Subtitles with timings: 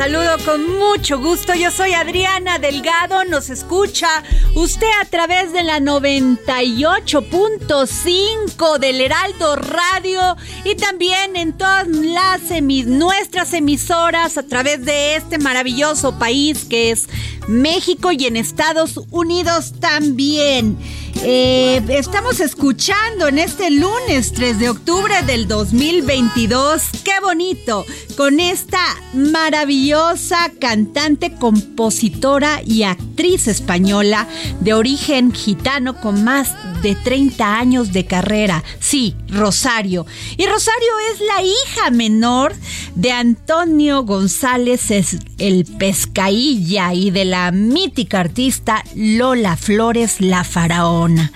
[0.00, 1.52] Saludo con mucho gusto.
[1.54, 3.26] Yo soy Adriana Delgado.
[3.26, 4.08] Nos escucha
[4.54, 12.40] usted a través de la 98.5 del Heraldo Radio y también en todas las
[12.86, 17.06] nuestras emisoras a través de este maravilloso país que es
[17.46, 20.78] México y en Estados Unidos también.
[21.22, 26.82] Eh, estamos escuchando en este lunes 3 de octubre del 2022.
[27.04, 27.84] ¡Qué bonito!
[28.16, 28.80] Con esta
[29.12, 34.26] maravillosa cantante, compositora y actriz española
[34.60, 38.62] de origen gitano con más de 30 años de carrera.
[38.78, 40.06] Sí, Rosario.
[40.36, 42.54] Y Rosario es la hija menor
[42.94, 44.90] de Antonio González
[45.38, 51.32] el Pescailla y de la mítica artista Lola Flores la Faraona.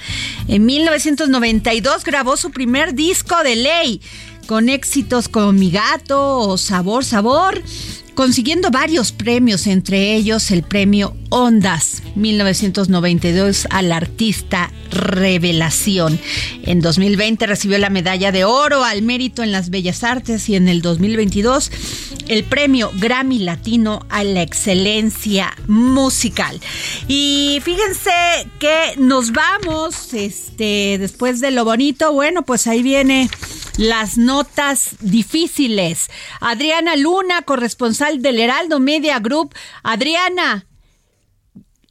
[0.48, 4.00] En 1992 grabó su primer disco de ley
[4.46, 7.62] con éxitos como Mi Gato o Sabor Sabor,
[8.14, 16.18] consiguiendo varios premios, entre ellos el premio Ondas 1992 al artista Revelación.
[16.62, 20.68] En 2020 recibió la medalla de oro al mérito en las bellas artes y en
[20.68, 21.70] el 2022
[22.28, 26.60] el premio Grammy Latino a la excelencia musical.
[27.08, 28.10] Y fíjense
[28.58, 33.28] que nos vamos, este, después de lo bonito, bueno, pues ahí viene
[33.76, 36.10] las notas difíciles.
[36.40, 39.54] Adriana Luna, corresponsal del Heraldo Media Group.
[39.82, 40.66] Adriana,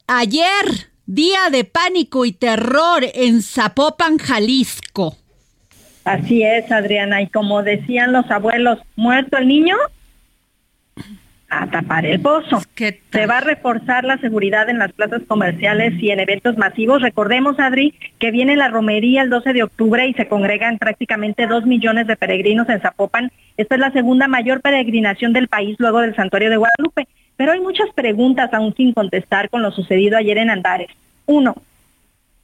[0.06, 5.16] ayer, día de pánico y terror en Zapopan, Jalisco.
[6.04, 9.76] Así es, Adriana, y como decían los abuelos, muerto el niño,
[11.62, 12.62] a tapar el pozo.
[12.76, 17.02] Se va a reforzar la seguridad en las plazas comerciales y en eventos masivos.
[17.02, 21.64] Recordemos, Adri, que viene la romería el 12 de octubre y se congregan prácticamente dos
[21.64, 23.30] millones de peregrinos en Zapopan.
[23.56, 27.08] Esta es la segunda mayor peregrinación del país luego del santuario de Guadalupe.
[27.36, 30.90] Pero hay muchas preguntas aún sin contestar con lo sucedido ayer en Andares.
[31.26, 31.56] Uno,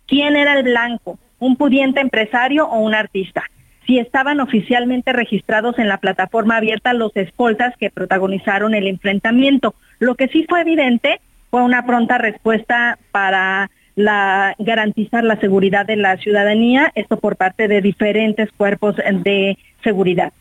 [0.06, 1.18] ¿quién era el blanco?
[1.38, 3.44] ¿Un pudiente empresario o un artista?
[3.87, 9.75] Si estaban oficialmente registrados en la plataforma abierta los escoltas que protagonizaron el enfrentamiento.
[9.99, 16.17] Lo que sí fue evidente fue una pronta respuesta para garantizar la seguridad de la
[16.17, 20.32] ciudadanía, esto por parte de diferentes cuerpos de seguridad.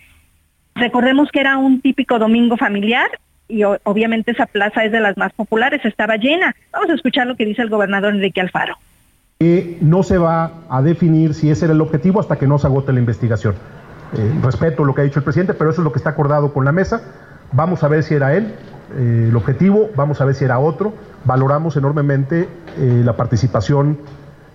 [0.76, 3.10] Recordemos que era un típico domingo familiar
[3.50, 6.56] y obviamente esa plaza es de las más populares, estaba llena.
[6.72, 8.78] Vamos a escuchar lo que dice el gobernador Enrique Alfaro
[9.42, 12.92] no se va a definir si ese era el objetivo hasta que no se agote
[12.92, 13.56] la investigación.
[14.12, 16.52] Eh, respeto lo que ha dicho el presidente, pero eso es lo que está acordado
[16.52, 17.02] con la mesa.
[17.54, 18.54] Vamos a ver si era él
[18.98, 20.92] eh, el objetivo, vamos a ver si era otro.
[21.24, 24.00] Valoramos enormemente eh, la participación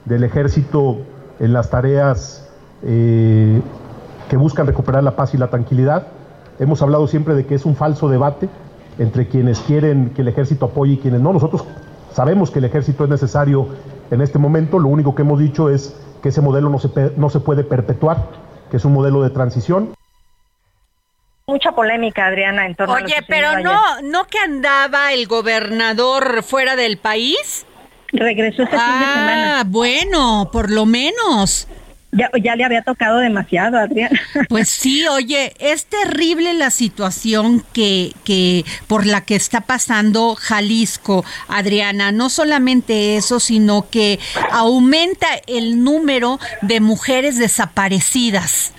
[0.05, 0.99] del ejército
[1.41, 2.43] en las tareas
[2.83, 6.09] que buscan recuperar la paz y la tranquilidad.
[6.59, 8.51] Hemos hablado siempre de que es un falso debate
[8.99, 11.33] entre quienes quieren que el ejército apoye y quienes no.
[11.33, 11.65] Nosotros
[12.15, 13.69] sabemos que el ejército es necesario
[14.11, 17.29] en este momento lo único que hemos dicho es que ese modelo no se, no
[17.29, 18.29] se puede perpetuar,
[18.71, 19.95] que es un modelo de transición.
[21.47, 26.43] Mucha polémica, Adriana, en torno Oye, a Oye, pero no, no que andaba el gobernador
[26.43, 27.67] fuera del país.
[28.13, 29.61] Regresó este fin de semana.
[29.61, 31.69] Ah, bueno, por lo menos.
[32.15, 34.11] Ya, le había tocado demasiado, Adrián.
[34.49, 41.25] Pues sí, oye, es terrible la situación que, que por la que está pasando Jalisco,
[41.49, 42.13] Adriana.
[42.13, 44.19] No solamente eso, sino que
[44.53, 48.73] aumenta el número de mujeres desaparecidas.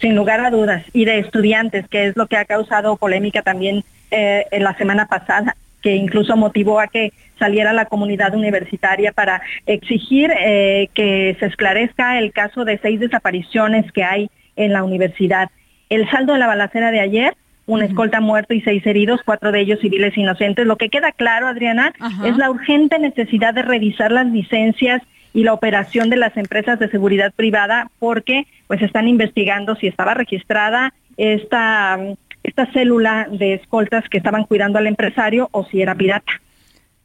[0.00, 3.84] Sin lugar a dudas, y de estudiantes, que es lo que ha causado polémica también
[4.10, 9.42] eh, en la semana pasada que incluso motivó a que saliera la comunidad universitaria para
[9.66, 15.50] exigir eh, que se esclarezca el caso de seis desapariciones que hay en la universidad.
[15.88, 17.34] El saldo de la balacera de ayer,
[17.66, 20.66] un escolta muerto y seis heridos, cuatro de ellos civiles inocentes.
[20.66, 21.92] Lo que queda claro, Adriana,
[22.24, 25.02] es la urgente necesidad de revisar las licencias
[25.32, 30.14] y la operación de las empresas de seguridad privada porque pues están investigando si estaba
[30.14, 31.98] registrada esta
[32.42, 36.40] esta célula de escoltas que estaban cuidando al empresario o si era pirata.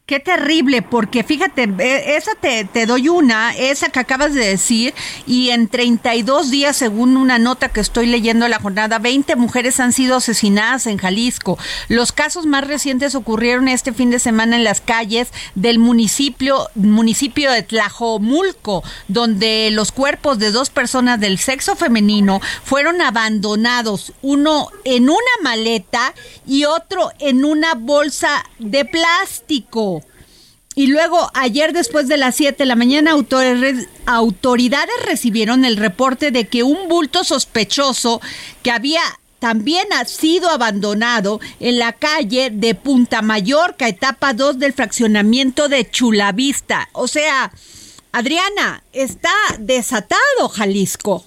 [0.05, 4.93] Qué terrible, porque fíjate, e, esa te, doy una, esa que acabas de decir,
[5.25, 9.79] y en 32 días, según una nota que estoy leyendo en la jornada, 20 mujeres
[9.79, 11.57] han sido asesinadas en Jalisco.
[11.87, 17.51] Los casos más recientes ocurrieron este fin de semana en las calles del municipio, municipio
[17.51, 25.09] de Tlajomulco, donde los cuerpos de dos personas del sexo femenino fueron abandonados, uno en
[25.09, 26.13] una maleta
[26.45, 29.94] y otro en una bolsa de plástico.
[30.75, 33.11] Y luego, ayer después de las 7 de la mañana,
[34.05, 38.19] autoridades recibieron el reporte de que un bulto sospechoso
[38.61, 38.99] que había
[39.39, 45.89] también ha sido abandonado en la calle de Punta Mallorca, etapa 2 del fraccionamiento de
[45.89, 46.89] Chulavista.
[46.91, 47.51] O sea,
[48.11, 49.29] Adriana, está
[49.59, 51.23] desatado Jalisco.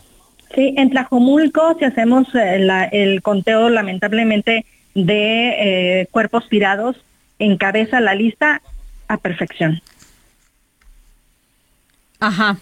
[0.54, 4.64] Sí, en Tlajomulco, si hacemos eh, el conteo lamentablemente
[4.94, 6.96] de eh, cuerpos tirados,
[7.38, 8.62] encabeza la lista
[9.08, 9.80] a perfección.
[12.20, 12.56] Ajá.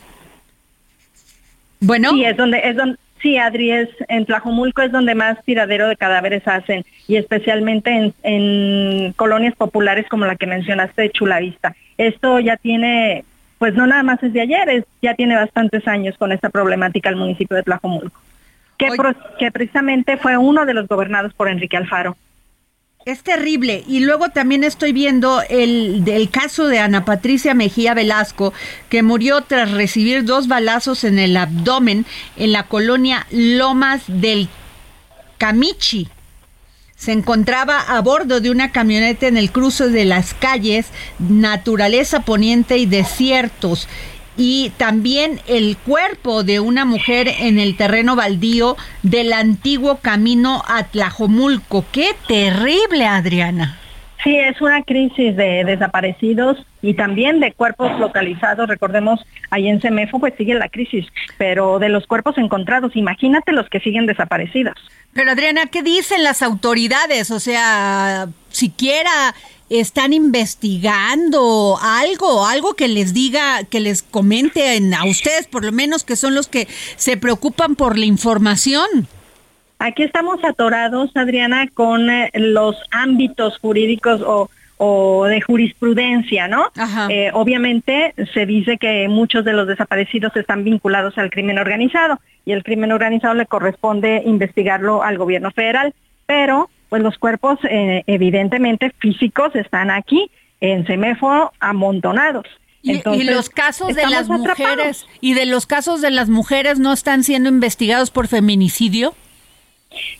[1.81, 2.11] Bueno.
[2.11, 5.97] Sí, es donde, es donde, sí, Adri, es, en Tlajomulco es donde más tiradero de
[5.97, 11.75] cadáveres hacen, y especialmente en, en colonias populares como la que mencionaste de Chulavista.
[11.99, 13.25] Esto ya tiene,
[13.59, 17.09] pues no nada más es de ayer, es, ya tiene bastantes años con esta problemática
[17.09, 18.21] el municipio de Tlajomulco,
[18.79, 18.88] que,
[19.38, 22.17] que precisamente fue uno de los gobernados por Enrique Alfaro.
[23.06, 23.84] Es terrible.
[23.86, 28.52] Y luego también estoy viendo el del caso de Ana Patricia Mejía Velasco,
[28.88, 32.04] que murió tras recibir dos balazos en el abdomen
[32.36, 34.48] en la colonia Lomas del
[35.38, 36.08] Camichi.
[36.96, 40.86] Se encontraba a bordo de una camioneta en el cruce de las calles
[41.20, 43.86] Naturaleza Poniente y Desiertos
[44.37, 50.85] y también el cuerpo de una mujer en el terreno baldío del antiguo camino a
[50.85, 51.85] Tlajomulco.
[51.93, 53.78] ¡Qué terrible, Adriana!
[54.23, 58.69] Sí, es una crisis de desaparecidos y también de cuerpos localizados.
[58.69, 61.07] Recordemos, ahí en Semefo pues sigue la crisis,
[61.38, 64.75] pero de los cuerpos encontrados, imagínate los que siguen desaparecidos.
[65.12, 67.31] Pero Adriana, ¿qué dicen las autoridades?
[67.31, 69.35] O sea, siquiera
[69.70, 76.04] están investigando algo, algo que les diga, que les comenten a ustedes, por lo menos
[76.04, 78.87] que son los que se preocupan por la información.
[79.78, 84.49] Aquí estamos atorados, Adriana, con eh, los ámbitos jurídicos o,
[85.26, 86.66] de jurisprudencia, ¿no?
[87.08, 92.52] Eh, obviamente se dice que muchos de los desaparecidos están vinculados al crimen organizado y
[92.52, 95.94] el crimen organizado le corresponde investigarlo al gobierno federal,
[96.26, 102.47] pero pues los cuerpos eh, evidentemente físicos están aquí en semáforo amontonados.
[102.83, 107.25] y, los casos de las mujeres y de los casos de las mujeres no están
[107.25, 109.14] siendo investigados por feminicidio?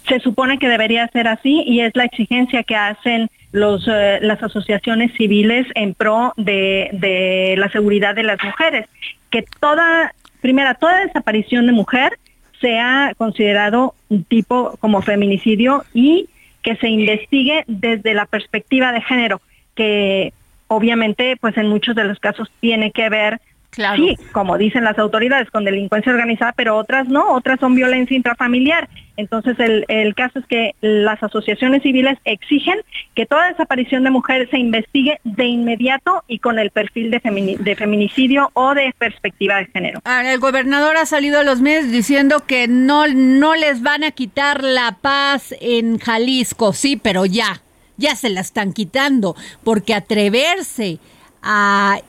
[0.08, 4.42] Se supone que debería ser así y es la exigencia que hacen los, eh, las
[4.42, 8.87] asociaciones civiles en pro de, de la seguridad de las mujeres.
[9.30, 12.18] Que toda, primera, toda desaparición de mujer
[12.61, 16.28] sea considerado un tipo como feminicidio y
[16.66, 19.40] que se investigue desde la perspectiva de género,
[19.76, 20.32] que
[20.66, 23.40] obviamente pues en muchos de los casos tiene que ver
[23.73, 28.88] Sí, como dicen las autoridades, con delincuencia organizada, pero otras no, otras son violencia intrafamiliar.
[29.18, 32.78] Entonces, el, el caso es que las asociaciones civiles exigen
[33.14, 37.20] que toda desaparición de mujer se investigue de inmediato y con el perfil de,
[37.58, 40.00] de feminicidio o de perspectiva de género.
[40.25, 44.62] el gobernador ha salido a los medios diciendo que no, no les van a quitar
[44.62, 47.62] la paz en Jalisco, sí, pero ya,
[47.96, 50.99] ya se la están quitando, porque atreverse
[51.42, 52.00] a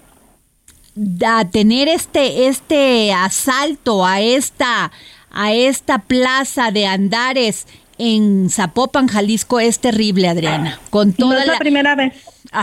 [1.25, 4.91] a tener este, este asalto a esta,
[5.31, 10.79] a esta plaza de Andares en Zapopan, Jalisco, es terrible, Adriana.
[10.89, 12.13] Con toda no es la, primera vez.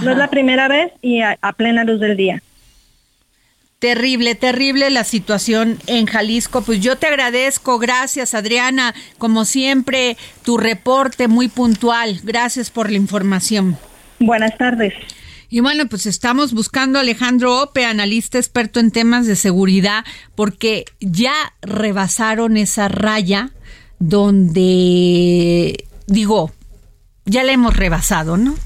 [0.03, 2.43] No es la primera vez y a, plena luz del día.
[3.79, 6.63] Terrible, terrible la situación en Jalisco.
[6.63, 12.21] Pues yo te agradezco, gracias Adriana, como siempre, tu reporte muy puntual.
[12.23, 13.77] Gracias por la información.
[14.21, 14.95] Buenas tardes.
[15.55, 20.85] Y bueno, pues estamos buscando a Alejandro Ope, analista experto en temas de seguridad, porque
[20.99, 21.33] ya
[21.63, 23.53] rebasaron esa raya
[24.01, 26.51] donde, digo,
[27.25, 28.57] ya la hemos rebasado, ¿no?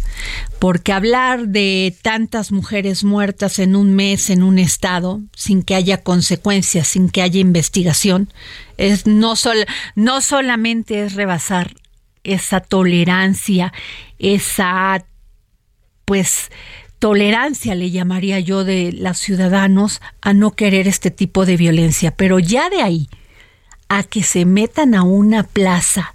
[0.58, 6.02] Porque hablar de tantas mujeres muertas en un mes en un estado, sin que haya
[6.02, 8.32] consecuencias, sin que haya investigación,
[8.78, 11.74] es no, sol, no solamente es rebasar
[12.24, 13.74] esa tolerancia,
[14.18, 15.04] esa
[16.08, 16.50] pues
[16.98, 22.38] tolerancia le llamaría yo de los ciudadanos a no querer este tipo de violencia, pero
[22.38, 23.10] ya de ahí
[23.90, 26.14] a que se metan a una plaza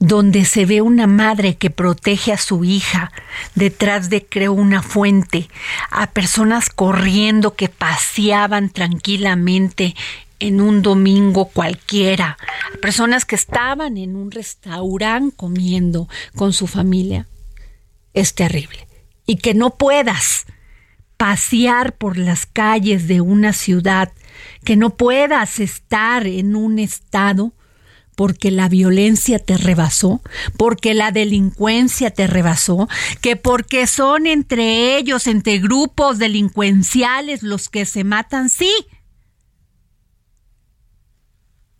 [0.00, 3.12] donde se ve una madre que protege a su hija,
[3.54, 5.50] detrás de creo una fuente,
[5.90, 9.94] a personas corriendo que paseaban tranquilamente
[10.40, 12.38] en un domingo cualquiera,
[12.72, 17.26] a personas que estaban en un restaurante comiendo con su familia,
[18.14, 18.87] es terrible
[19.28, 20.46] y que no puedas
[21.18, 24.10] pasear por las calles de una ciudad,
[24.64, 27.52] que no puedas estar en un estado
[28.16, 30.22] porque la violencia te rebasó,
[30.56, 32.88] porque la delincuencia te rebasó,
[33.20, 38.72] que porque son entre ellos, entre grupos delincuenciales los que se matan, sí,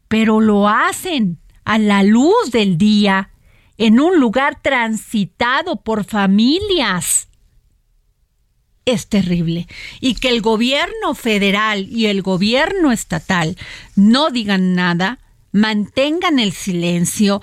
[0.06, 3.30] pero lo hacen a la luz del día,
[3.78, 7.27] en un lugar transitado por familias
[8.92, 9.66] es terrible.
[10.00, 13.56] Y que el gobierno federal y el gobierno estatal
[13.96, 15.18] no digan nada,
[15.52, 17.40] mantengan el silencio,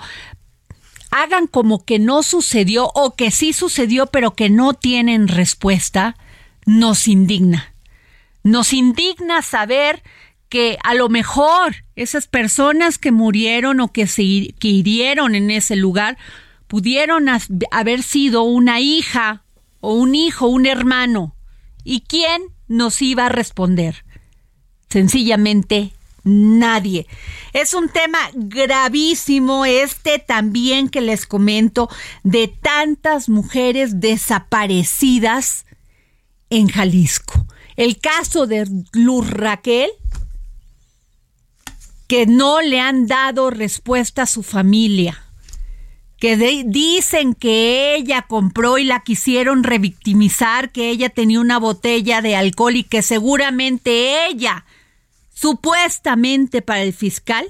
[1.10, 6.16] hagan como que no sucedió o que sí sucedió pero que no tienen respuesta,
[6.64, 7.74] nos indigna.
[8.42, 10.02] Nos indigna saber
[10.48, 16.18] que a lo mejor esas personas que murieron o que se hirieron en ese lugar
[16.66, 17.26] pudieron
[17.70, 19.42] haber sido una hija
[19.80, 21.35] o un hijo, un hermano,
[21.88, 24.04] ¿Y quién nos iba a responder?
[24.88, 25.92] Sencillamente
[26.24, 27.06] nadie.
[27.52, 31.88] Es un tema gravísimo este también que les comento
[32.24, 35.64] de tantas mujeres desaparecidas
[36.50, 37.46] en Jalisco.
[37.76, 39.90] El caso de Luz Raquel,
[42.08, 45.25] que no le han dado respuesta a su familia
[46.18, 52.36] que dicen que ella compró y la quisieron revictimizar, que ella tenía una botella de
[52.36, 54.64] alcohol y que seguramente ella,
[55.34, 57.46] supuestamente para el fiscal,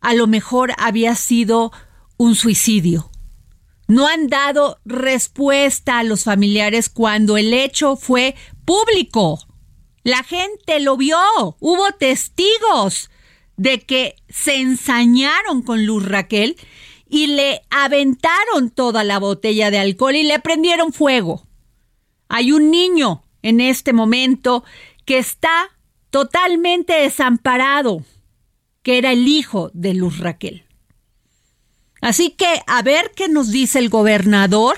[0.00, 1.72] a lo mejor había sido
[2.16, 3.10] un suicidio.
[3.88, 9.46] no han dado respuesta a los familiares cuando el hecho fue público.
[10.02, 11.18] La gente lo vio,
[11.60, 13.10] hubo testigos
[13.56, 16.56] de que se ensañaron con Luz Raquel
[17.08, 21.46] y le aventaron toda la botella de alcohol y le prendieron fuego.
[22.28, 24.64] Hay un niño en este momento
[25.04, 25.70] que está
[26.10, 28.04] totalmente desamparado,
[28.82, 30.64] que era el hijo de Luz Raquel.
[32.00, 34.76] Así que a ver qué nos dice el gobernador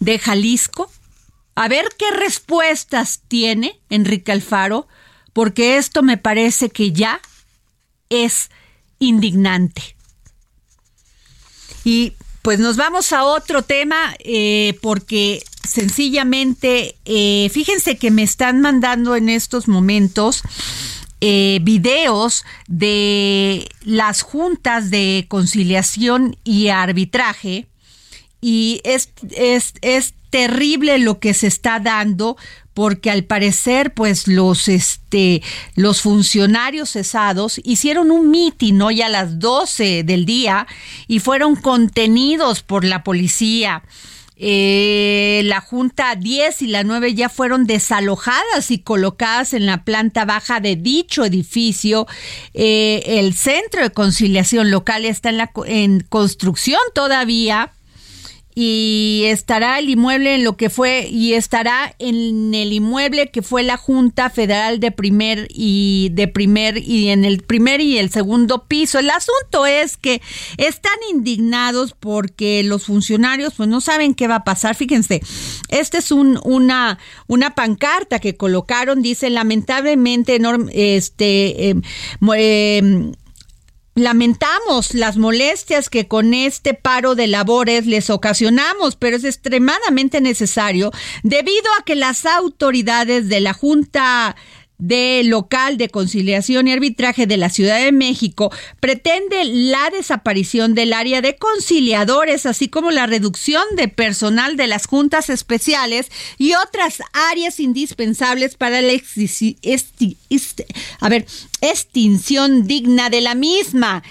[0.00, 0.90] de Jalisco,
[1.54, 4.88] a ver qué respuestas tiene Enrique Alfaro,
[5.32, 7.20] porque esto me parece que ya
[8.08, 8.50] es
[8.98, 9.96] indignante.
[11.84, 18.60] Y pues nos vamos a otro tema eh, porque sencillamente, eh, fíjense que me están
[18.60, 20.42] mandando en estos momentos
[21.20, 27.66] eh, videos de las juntas de conciliación y arbitraje.
[28.40, 32.36] Y es, es, es terrible lo que se está dando
[32.74, 35.42] porque al parecer pues los este
[35.74, 40.66] los funcionarios cesados hicieron un mitin hoy a las 12 del día
[41.06, 43.82] y fueron contenidos por la policía.
[44.44, 50.24] Eh, la Junta 10 y la 9 ya fueron desalojadas y colocadas en la planta
[50.24, 52.08] baja de dicho edificio.
[52.52, 57.72] Eh, el centro de conciliación local está en, la, en construcción todavía
[58.54, 63.62] y estará el inmueble en lo que fue y estará en el inmueble que fue
[63.62, 68.64] la Junta Federal de primer y de primer y en el primer y el segundo
[68.66, 68.98] piso.
[68.98, 70.20] El asunto es que
[70.58, 74.74] están indignados porque los funcionarios pues no saben qué va a pasar.
[74.74, 75.22] Fíjense,
[75.68, 80.40] esta es un, una una pancarta que colocaron dice lamentablemente
[80.72, 81.74] este eh,
[82.34, 83.12] eh,
[83.94, 90.92] Lamentamos las molestias que con este paro de labores les ocasionamos, pero es extremadamente necesario
[91.22, 94.34] debido a que las autoridades de la Junta
[94.82, 100.92] de local de conciliación y arbitraje de la Ciudad de México pretende la desaparición del
[100.92, 106.98] área de conciliadores, así como la reducción de personal de las juntas especiales y otras
[107.12, 108.92] áreas indispensables para la
[111.08, 111.26] ver,
[111.60, 114.02] extinción digna de la misma.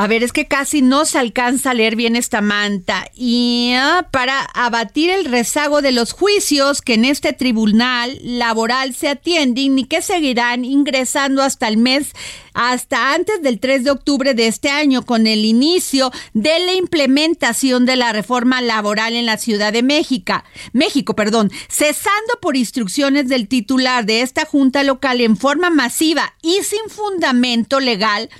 [0.00, 3.10] A ver, es que casi no se alcanza a leer bien esta manta.
[3.14, 9.08] Y ah, para abatir el rezago de los juicios que en este tribunal laboral se
[9.08, 12.12] atienden y que seguirán ingresando hasta el mes,
[12.54, 17.84] hasta antes del 3 de octubre de este año, con el inicio de la implementación
[17.84, 23.48] de la reforma laboral en la Ciudad de México, México, perdón, cesando por instrucciones del
[23.48, 28.30] titular de esta junta local en forma masiva y sin fundamento legal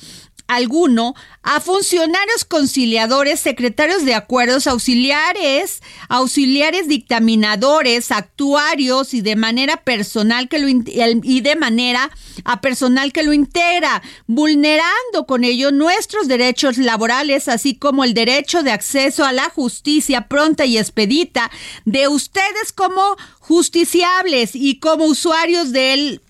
[0.50, 10.48] alguno a funcionarios conciliadores, secretarios de acuerdos, auxiliares, auxiliares dictaminadores, actuarios y de manera personal
[10.48, 12.10] que lo y de manera
[12.44, 18.64] a personal que lo integra, vulnerando con ello nuestros derechos laborales, así como el derecho
[18.64, 21.50] de acceso a la justicia pronta y expedita
[21.84, 26.20] de ustedes como justiciables y como usuarios del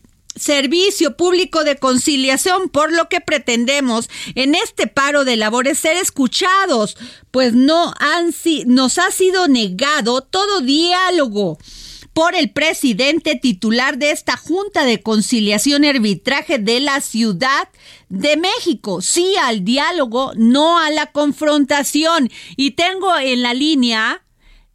[0.40, 6.96] servicio público de conciliación, por lo que pretendemos en este paro de labores ser escuchados,
[7.31, 8.35] pues no han
[8.66, 11.59] nos ha sido negado todo diálogo
[12.12, 17.68] por el presidente titular de esta Junta de Conciliación y Arbitraje de la Ciudad
[18.09, 19.00] de México.
[19.00, 22.31] Sí al diálogo, no a la confrontación.
[22.57, 24.24] Y tengo en la línea,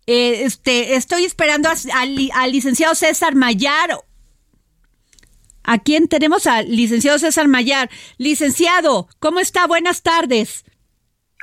[0.08, 4.00] eh, este, estoy esperando al licenciado César Mayar,
[5.66, 7.90] ¿A quién tenemos al licenciado César Mayar?
[8.18, 9.66] Licenciado, ¿cómo está?
[9.68, 10.64] Buenas tardes.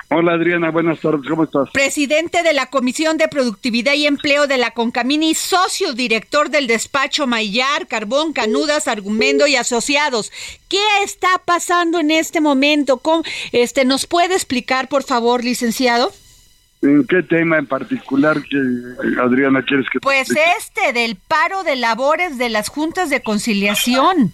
[0.09, 1.69] Hola Adriana, buenas tardes, ¿cómo estás?
[1.71, 7.25] Presidente de la Comisión de Productividad y Empleo de la Concamini, socio director del despacho
[7.25, 10.31] Mayar, Carbón, Canudas, Argumento y Asociados.
[10.69, 12.97] ¿Qué está pasando en este momento?
[12.97, 16.13] ¿Cómo, este, ¿Nos puede explicar, por favor, licenciado?
[16.83, 18.57] ¿En qué tema en particular que
[19.21, 24.33] Adriana quieres que Pues este del paro de labores de las juntas de conciliación.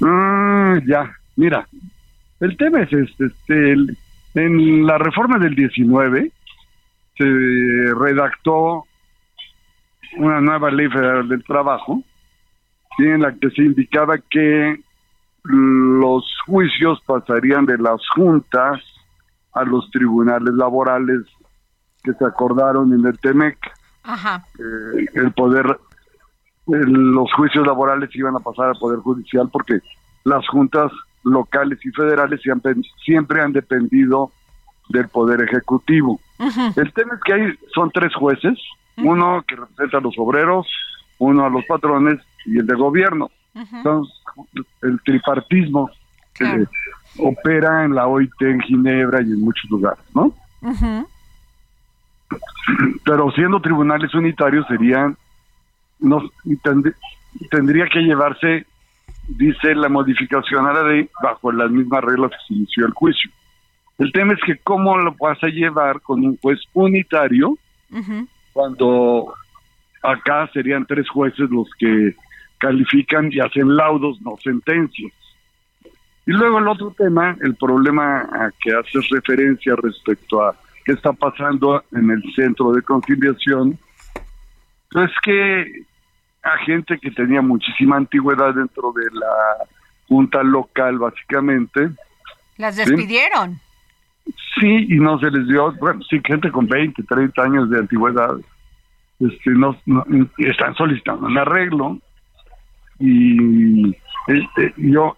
[0.00, 1.16] Ah, ya.
[1.36, 1.66] Mira,
[2.38, 3.84] el tema es este, este
[4.34, 6.30] en la reforma del 19
[7.16, 7.24] se
[7.94, 8.84] redactó
[10.16, 12.02] una nueva ley federal del trabajo
[12.98, 14.80] en la que se indicaba que
[15.44, 18.80] los juicios pasarían de las juntas
[19.54, 21.20] a los tribunales laborales
[22.02, 23.58] que se acordaron en el TEMEC.
[24.58, 25.78] Eh, el poder,
[26.66, 29.80] los juicios laborales iban a pasar al Poder Judicial porque
[30.24, 34.30] las juntas locales y federales siempre, siempre han dependido
[34.90, 36.20] del Poder Ejecutivo.
[36.76, 38.58] El tema es que hay, son tres jueces,
[38.98, 40.66] uno que representa a los obreros,
[41.18, 43.30] uno a los patrones y el de gobierno.
[43.82, 44.04] Son
[44.82, 45.88] el tripartismo
[46.34, 46.66] que
[47.18, 50.34] opera en la OIT, en Ginebra y en muchos lugares, ¿no?
[53.04, 55.16] Pero siendo tribunales unitarios serían,
[56.00, 56.22] no,
[57.50, 58.66] tendría que llevarse,
[59.28, 63.30] dice la modificación a la ley, bajo las mismas reglas que se inició el juicio.
[63.98, 67.56] El tema es que cómo lo vas a llevar con un juez unitario
[68.52, 69.34] cuando
[70.02, 72.14] acá serían tres jueces los que
[72.58, 75.12] califican y hacen laudos, no sentencias.
[76.26, 81.12] Y luego el otro tema, el problema a que haces referencia respecto a qué está
[81.12, 83.78] pasando en el centro de conciliación,
[84.94, 85.84] es que
[86.42, 89.66] a gente que tenía muchísima antigüedad dentro de la
[90.08, 91.90] junta local, básicamente.
[92.56, 93.60] ¿Las despidieron?
[94.58, 98.36] Sí, y no se les dio, bueno, sí, gente con 20, 30 años de antigüedad,
[99.20, 99.76] este, no,
[100.38, 101.98] están solicitando un arreglo
[102.98, 103.94] y
[104.76, 105.16] yo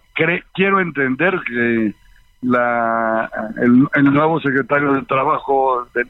[0.53, 1.93] quiero entender que
[2.41, 6.07] la el, nuevo secretario de trabajo del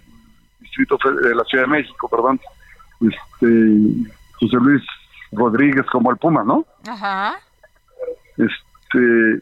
[0.59, 2.39] distrito de la Ciudad de México, perdón,
[3.01, 4.07] este
[4.39, 4.83] José Luis
[5.31, 6.65] Rodríguez como el Puma, ¿no?
[6.87, 7.35] Ajá.
[8.37, 9.41] Este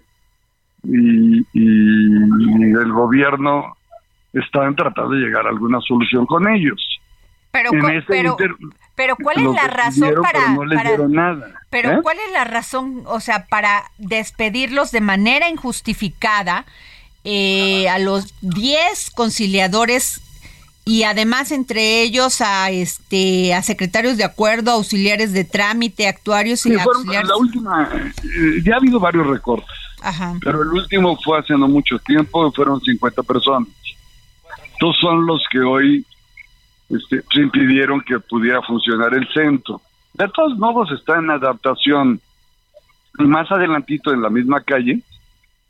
[0.84, 3.76] y, y el gobierno
[4.34, 7.00] están tratando de llegar a alguna solución con ellos.
[7.52, 7.72] Pero,
[8.08, 8.38] pero,
[8.96, 10.58] pero ¿cuál es la razón para,
[11.70, 12.00] pero ¿eh?
[12.02, 16.66] cuál es la razón, o sea, para despedirlos de manera injustificada
[17.26, 20.22] eh, a los 10 conciliadores
[20.86, 26.76] y además entre ellos a este a secretarios de acuerdo, auxiliares de trámite, actuarios y
[26.76, 27.28] auxiliares.
[27.28, 29.76] La última, eh, ya ha habido varios recortes,
[30.42, 33.68] pero el último fue hace no mucho tiempo, fueron 50 personas.
[34.74, 36.06] Estos son los que hoy
[36.90, 39.82] este, impidieron que pudiera funcionar el centro.
[40.14, 42.20] De todos modos está en adaptación.
[43.18, 45.02] Y más adelantito en la misma calle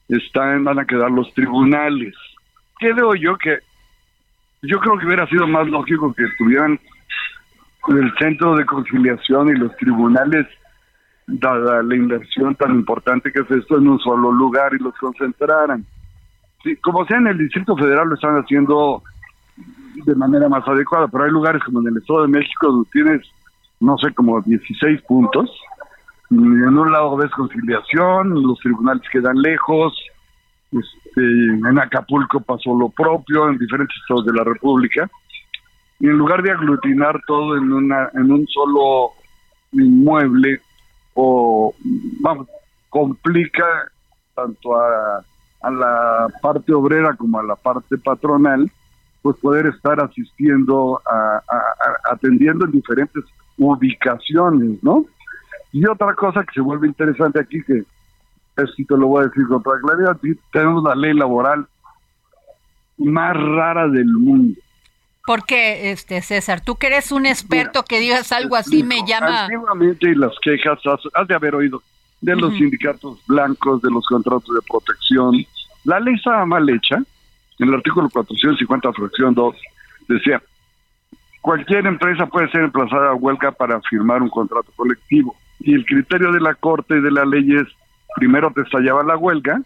[0.10, 2.14] están, van a quedar los tribunales.
[2.78, 3.60] Creo yo que
[4.62, 6.80] yo creo que hubiera sido más lógico que estuvieran
[7.88, 10.48] el centro de conciliación y los tribunales,
[11.28, 15.86] dada la inversión tan importante que es esto, en un solo lugar y los concentraran.
[16.64, 19.04] Sí, como sea en el Distrito Federal lo están haciendo
[20.04, 23.22] de manera más adecuada, pero hay lugares como en el Estado de México donde tienes,
[23.80, 25.50] no sé, como 16 puntos,
[26.30, 29.94] y en un lado ves conciliación, los tribunales quedan lejos,
[30.72, 35.10] este, en Acapulco pasó lo propio, en diferentes estados de la República,
[36.00, 39.12] y en lugar de aglutinar todo en, una, en un solo
[39.72, 40.62] inmueble,
[41.14, 41.74] o
[42.20, 42.48] vamos,
[42.90, 43.66] complica
[44.34, 45.24] tanto a,
[45.62, 48.70] a la parte obrera como a la parte patronal,
[49.26, 51.42] pues poder estar asistiendo, a,
[52.12, 53.24] atendiendo en diferentes
[53.58, 55.04] ubicaciones, ¿no?
[55.72, 57.80] Y otra cosa que se vuelve interesante aquí, que
[58.56, 60.16] esto te lo voy a decir con toda claridad,
[60.54, 61.66] tenemos la ley laboral
[62.98, 64.62] más rara del mundo.
[65.26, 66.62] ¿Por qué, este, César?
[66.62, 69.46] Tú que eres un experto que digas algo así me llama...
[69.46, 71.82] Antiguamente las quejas, has, de haber oído,
[72.22, 75.34] de los sindicatos blancos, de los contratos de protección.
[75.84, 77.02] La ley estaba mal hecha,
[77.60, 79.56] en el artículo 450, fracción 2,
[80.08, 80.42] decía,
[81.42, 85.36] cualquier empresa puede ser emplazada a huelga para firmar un contrato colectivo.
[85.60, 87.68] Y el criterio de la Corte y de la ley es,
[88.16, 89.62] primero te estallaba la huelga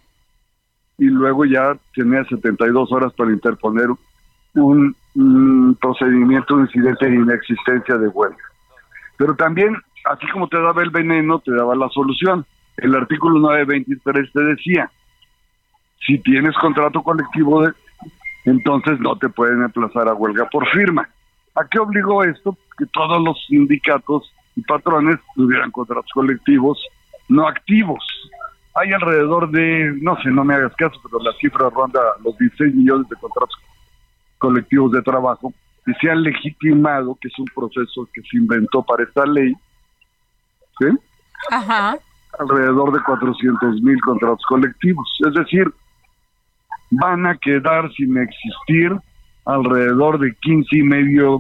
[0.98, 3.88] y luego ya tenía 72 horas para interponer
[4.54, 4.96] un,
[5.80, 8.38] procedimiento, un incidente de inexistencia de huelga.
[9.18, 9.76] Pero también,
[10.06, 12.46] así como te daba el veneno, te daba la solución.
[12.78, 14.92] El artículo 923 te decía,
[16.06, 17.64] si tienes contrato colectivo,
[18.46, 21.08] entonces no te pueden emplazar a huelga por firma.
[21.56, 22.58] ¿A qué obligó esto?
[22.78, 26.80] Que todos los sindicatos y patrones tuvieran contratos colectivos
[27.30, 28.04] no activos.
[28.76, 32.76] Hay alrededor de, no sé, no me hagas caso, pero la cifra ronda los 16
[32.76, 33.56] millones de contratos
[34.38, 35.54] colectivos de trabajo
[35.86, 39.54] que se han legitimado, que es un proceso que se inventó para esta ley,
[40.80, 40.88] ¿sí?
[41.52, 41.98] Ajá.
[42.38, 45.08] Alrededor de 400 mil contratos colectivos.
[45.28, 45.72] Es decir,
[46.92, 48.96] van a quedar sin existir
[49.46, 51.40] alrededor de 15 y medio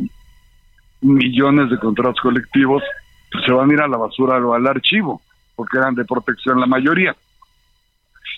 [1.01, 2.83] millones de contratos colectivos,
[3.45, 5.21] se van a ir a la basura o al archivo,
[5.55, 7.15] porque eran de protección la mayoría.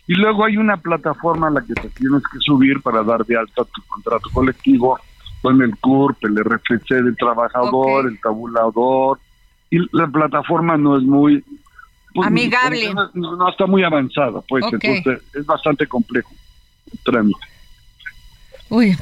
[0.07, 3.37] Y luego hay una plataforma a la que te tienes que subir para dar de
[3.37, 4.99] alta tu contrato colectivo
[5.41, 9.19] con el CURP, el RFC del trabajador, el tabulador.
[9.69, 11.43] Y la plataforma no es muy...
[12.13, 12.93] Pues, Amigable.
[13.13, 16.29] No, está muy avanzada, pues entonces es bastante complejo
[17.03, 17.39] trámite.
[18.69, 18.97] Uy,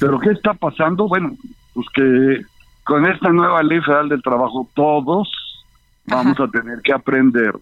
[0.00, 1.08] Pero ¿qué está pasando?
[1.08, 1.36] Bueno,
[1.74, 2.44] pues que
[2.84, 5.28] con esta nueva ley federal del trabajo todos
[6.06, 7.52] vamos a tener que aprender,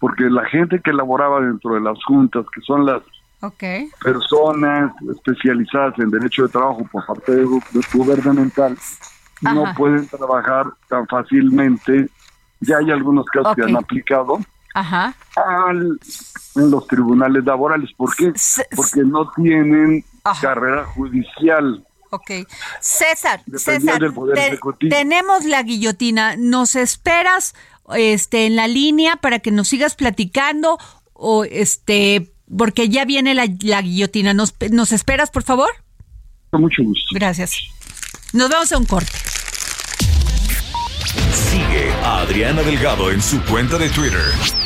[0.00, 3.02] porque la gente que laboraba dentro de las juntas, que son las
[4.02, 7.44] personas especializadas en derecho de trabajo por parte de,
[7.92, 8.76] gubernamental,
[9.40, 12.08] no pueden trabajar tan fácilmente.
[12.60, 14.40] Ya hay algunos casos que han aplicado
[15.36, 15.98] Al,
[16.54, 17.90] en los tribunales laborales.
[17.96, 18.32] ¿Por qué?
[18.74, 20.04] Porque no tienen
[20.40, 21.84] carrera judicial.
[22.10, 22.30] Ok.
[22.80, 24.00] César, César,
[24.88, 26.36] tenemos la guillotina.
[26.36, 27.54] ¿Nos esperas
[27.94, 30.78] este, en la línea para que nos sigas platicando?
[31.12, 34.34] O este, porque ya viene la, guillotina.
[34.34, 35.70] ¿Nos, ¿Nos esperas, por favor?
[36.50, 37.06] Con mucho gusto.
[37.12, 37.56] Gracias.
[38.32, 39.12] Nos vamos a un corte.
[41.32, 44.65] Sigue a Adriana Delgado en su cuenta de Twitter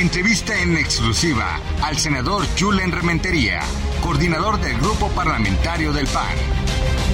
[0.00, 3.60] entrevista en exclusiva al senador Julen Rementería,
[4.00, 6.34] coordinador del grupo parlamentario del PAN.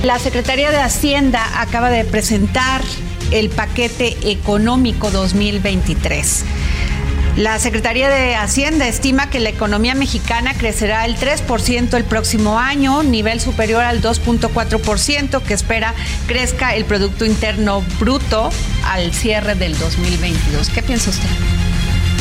[0.05, 2.83] La Secretaría de Hacienda acaba de presentar
[3.31, 6.45] el paquete económico 2023.
[7.37, 13.03] La Secretaría de Hacienda estima que la economía mexicana crecerá el 3% el próximo año,
[13.03, 15.95] nivel superior al 2.4% que espera
[16.27, 18.51] crezca el Producto Interno Bruto
[18.85, 20.69] al cierre del 2022.
[20.71, 21.58] ¿Qué piensa usted?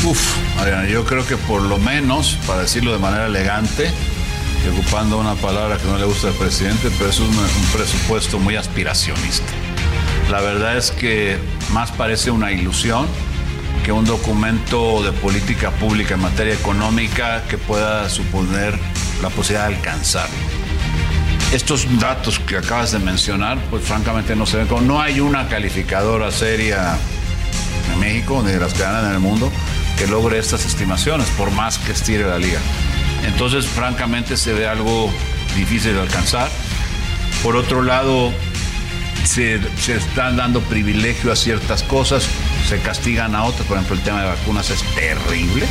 [0.10, 3.92] Uf, Adriana, yo creo que por lo menos, para decirlo de manera elegante,
[4.72, 7.30] ocupando una palabra que no le gusta al presidente, pero es un,
[7.74, 9.52] presupuesto muy aspiracionista.
[10.32, 11.38] La verdad es que
[11.74, 13.06] más parece una ilusión
[13.84, 18.80] que un documento de política pública en materia económica que pueda suponer
[19.22, 20.30] la posibilidad de alcanzar.
[21.52, 25.50] Estos datos que acabas de mencionar, pues francamente no se ven como no hay una
[25.50, 26.98] calificadora seria
[27.92, 29.52] en México ni de las que ganan en el mundo
[29.98, 32.60] que logre estas estimaciones, por más que estire la liga.
[33.26, 35.12] Entonces, francamente, se ve algo
[35.56, 36.50] difícil de alcanzar.
[37.44, 38.32] Por otro lado,
[39.26, 42.28] se, están dando privilegio a ciertas cosas,
[42.68, 43.68] se castigan a otras.
[43.68, 45.66] Por ejemplo, el tema de vacunas es terrible,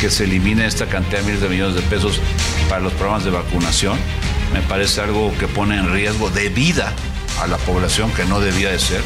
[0.00, 2.20] que se elimine esta cantidad de miles de millones de pesos
[2.68, 3.98] para los programas de vacunación.
[4.52, 6.92] Me parece algo que pone en riesgo de vida
[7.40, 9.02] a la población que no debía de ser.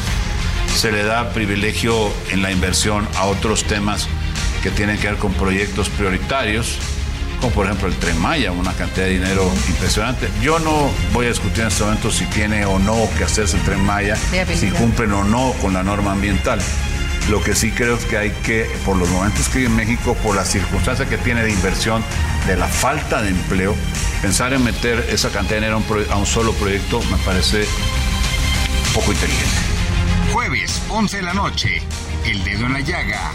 [0.75, 4.09] Se le da privilegio en la inversión a otros temas
[4.65, 6.79] que tienen que ver con proyectos prioritarios
[7.39, 10.27] como por ejemplo el Tren Maya, una cantidad de dinero impresionante.
[10.41, 13.63] Yo no voy a discutir en este momento si tiene o no que hacerse el
[13.63, 14.15] Tren Maya,
[14.55, 16.59] si cumplen o no con la norma ambiental.
[17.29, 20.15] Lo que sí creo es que hay que, por los momentos que hay en México,
[20.23, 22.03] por las circunstancias que tiene de inversión,
[22.47, 23.75] de la falta de empleo,
[24.23, 27.65] pensar en meter esa cantidad de dinero a un solo proyecto me parece
[28.95, 29.75] poco inteligente.
[30.33, 31.83] Jueves, 11 de la noche,
[32.25, 33.33] El Dedo en la Llaga,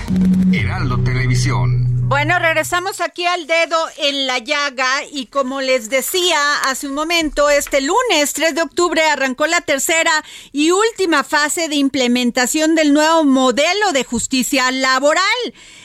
[0.53, 2.09] Heraldo Televisión.
[2.09, 7.49] Bueno, regresamos aquí al dedo en la llaga y como les decía hace un momento,
[7.51, 10.11] este lunes 3 de octubre arrancó la tercera
[10.51, 15.23] y última fase de implementación del nuevo modelo de justicia laboral.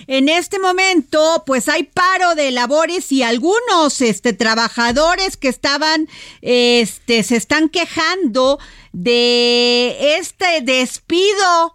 [0.07, 6.09] En este momento, pues hay paro de labores y algunos este, trabajadores que estaban,
[6.41, 8.57] este, se están quejando
[8.93, 11.74] de este despido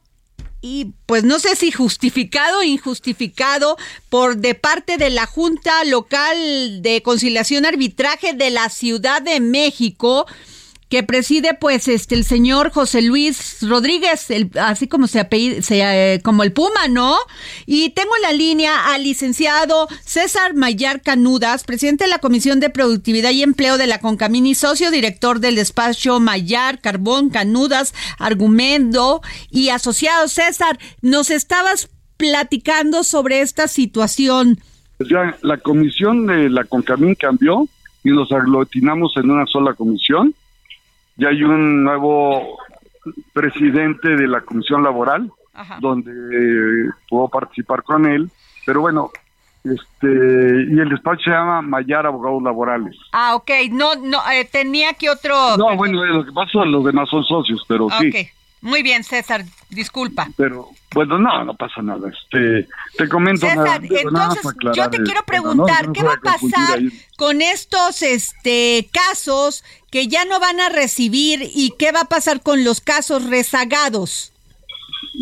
[0.63, 3.77] y pues no sé si justificado o injustificado
[4.09, 10.27] por de parte de la Junta Local de Conciliación Arbitraje de la Ciudad de México
[10.91, 14.27] que preside pues este el señor José Luis Rodríguez,
[14.61, 17.17] así como se apellida, eh, como el Puma, ¿no?
[17.65, 22.71] Y tengo en la línea al licenciado César Mayar Canudas, presidente de la Comisión de
[22.71, 29.69] Productividad y Empleo de la Concamini, socio director del despacho Mayar, Carbón, Canudas, Argumento y
[29.69, 30.27] asociado.
[30.27, 34.59] César, nos estabas platicando sobre esta situación.
[34.99, 37.69] Ya la comisión de la Concamín cambió
[38.03, 40.35] y nos aglutinamos en una sola comisión
[41.21, 42.59] ya hay un nuevo
[43.33, 45.31] presidente de la Comisión Laboral,
[45.81, 48.31] donde puedo participar con él,
[48.65, 49.11] pero bueno,
[49.63, 52.97] este y el despacho se llama Mayar Abogados Laborales.
[53.13, 55.57] Ah, ok, no, no, eh, tenía que otro...
[55.59, 58.11] No, bueno, lo que pasa los demás son socios, pero sí.
[58.63, 60.29] Muy bien, César, disculpa.
[60.37, 62.11] Pero, bueno, no, no pasa nada.
[62.11, 62.69] Este,
[62.99, 64.43] te comento César, entonces
[64.75, 66.81] yo te quiero preguntar, ¿qué va a pasar
[67.17, 72.43] con estos este casos que ya no van a recibir y qué va a pasar
[72.43, 74.33] con los casos rezagados?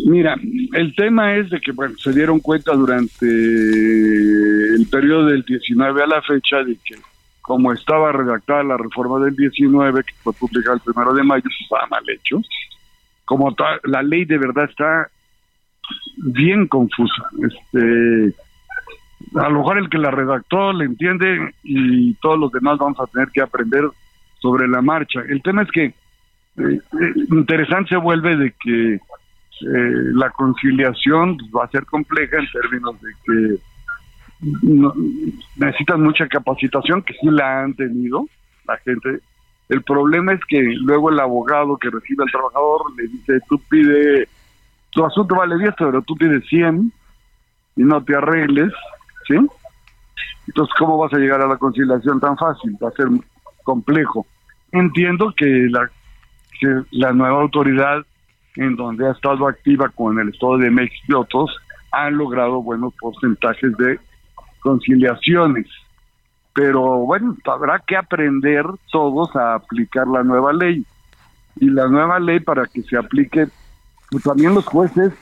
[0.05, 0.35] Mira,
[0.73, 6.07] el tema es de que bueno, se dieron cuenta durante el periodo del 19 a
[6.07, 6.95] la fecha de que
[7.41, 11.87] como estaba redactada la reforma del 19, que fue publicada el primero de mayo, estaba
[11.87, 12.41] mal hecho
[13.29, 15.07] como la ley de verdad está
[16.17, 17.29] bien confusa.
[17.43, 18.33] Este,
[19.35, 23.05] a lo mejor el que la redactó le entiende y todos los demás vamos a
[23.05, 23.83] tener que aprender
[24.39, 25.21] sobre la marcha.
[25.29, 25.93] El tema es que eh,
[26.57, 28.99] eh, interesante se vuelve de que eh,
[30.15, 33.57] la conciliación va a ser compleja en términos de que
[35.55, 38.25] necesitan mucha capacitación, que sí la han tenido
[38.67, 39.19] la gente
[39.69, 44.27] el problema es que luego el abogado que recibe al trabajador le dice, tú pide,
[44.89, 46.91] tu asunto vale 10, pero tú pides 100
[47.75, 48.73] y no te arregles,
[49.27, 49.35] ¿sí?
[50.47, 52.75] Entonces, ¿cómo vas a llegar a la conciliación tan fácil?
[52.83, 53.07] Va a ser
[53.63, 54.25] complejo.
[54.71, 55.87] Entiendo que la,
[56.59, 58.03] que la nueva autoridad,
[58.55, 61.55] en donde ha estado activa con el Estado de México y otros,
[61.91, 63.99] han logrado buenos porcentajes de
[64.61, 65.67] conciliaciones
[66.59, 70.85] pero bueno, habrá que aprender todos a aplicar la nueva ley.
[71.55, 73.47] Y la nueva ley para que se aplique,
[74.11, 75.13] pues también los jueces,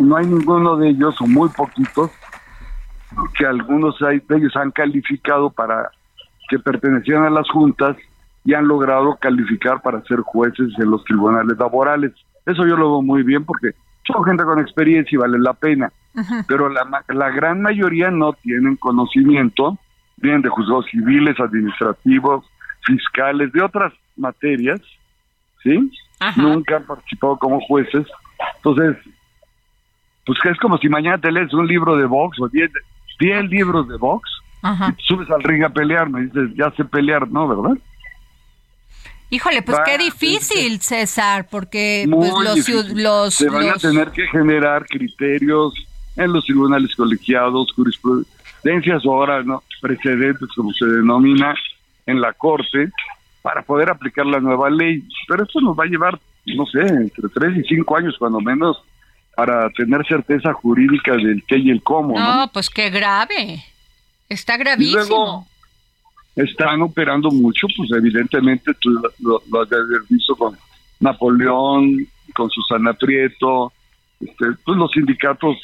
[0.00, 2.10] no hay ninguno de ellos, o muy poquitos,
[3.36, 5.90] que algunos de ellos han calificado para
[6.48, 7.94] que pertenecían a las juntas
[8.46, 12.12] y han logrado calificar para ser jueces en los tribunales laborales.
[12.46, 13.72] Eso yo lo veo muy bien porque
[14.06, 15.92] son gente con experiencia y vale la pena.
[16.48, 19.78] Pero la, la gran mayoría no tienen conocimiento
[20.16, 22.44] vienen de juzgados civiles, administrativos,
[22.84, 24.80] fiscales, de otras materias,
[25.62, 25.90] ¿sí?
[26.36, 28.06] Nunca han participado como jueces.
[28.56, 28.96] Entonces,
[30.24, 32.70] pues es como si mañana te lees un libro de box o 10
[33.48, 34.28] libros de box
[34.62, 37.46] y subes al ring a pelear, me dices, ya sé pelear, ¿no?
[37.48, 37.78] ¿Verdad?
[39.28, 43.34] Híjole, pues qué difícil, César, porque pues, los, los...
[43.34, 45.74] Se van a tener que generar criterios
[46.16, 49.62] en los tribunales colegiados, jurisprudencias ahora, ¿no?
[49.80, 51.54] Precedentes, como se denomina
[52.06, 52.90] en la Corte,
[53.42, 55.02] para poder aplicar la nueva ley.
[55.28, 58.82] Pero esto nos va a llevar, no sé, entre tres y cinco años, cuando menos,
[59.36, 62.18] para tener certeza jurídica del qué y el cómo.
[62.18, 63.62] No, pues qué grave.
[64.28, 65.46] Está gravísimo.
[66.34, 70.56] están operando mucho, pues evidentemente tú lo, has visto con
[71.00, 73.72] Napoleón, con Susana Prieto,
[74.20, 75.56] este, pues los sindicatos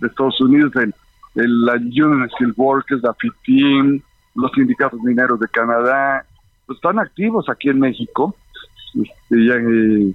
[0.00, 0.94] de Estados Unidos, el,
[1.46, 4.00] la Union Steel Workers, la FITIM,
[4.34, 6.24] los sindicatos mineros de Canadá,
[6.66, 8.34] pues están activos aquí en México.
[8.94, 10.14] Este,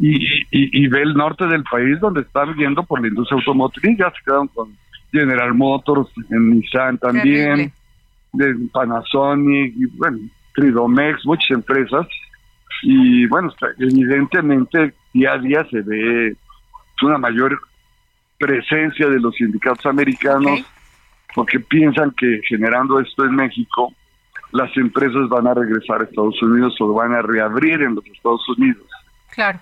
[0.00, 4.24] y, ve el norte del país donde están viendo por la industria automotriz, ya se
[4.24, 4.76] quedaron con
[5.10, 7.72] General Motors, en Nissan también,
[8.32, 10.18] de Panasonic, y bueno,
[10.54, 12.06] Tridomex, muchas empresas.
[12.82, 16.36] Y bueno, evidentemente día a día se ve
[17.02, 17.58] una mayor
[18.38, 20.60] presencia de los sindicatos americanos
[21.34, 23.92] porque piensan que generando esto en México
[24.52, 28.48] las empresas van a regresar a Estados Unidos o van a reabrir en los Estados
[28.48, 28.86] Unidos.
[29.30, 29.58] Claro.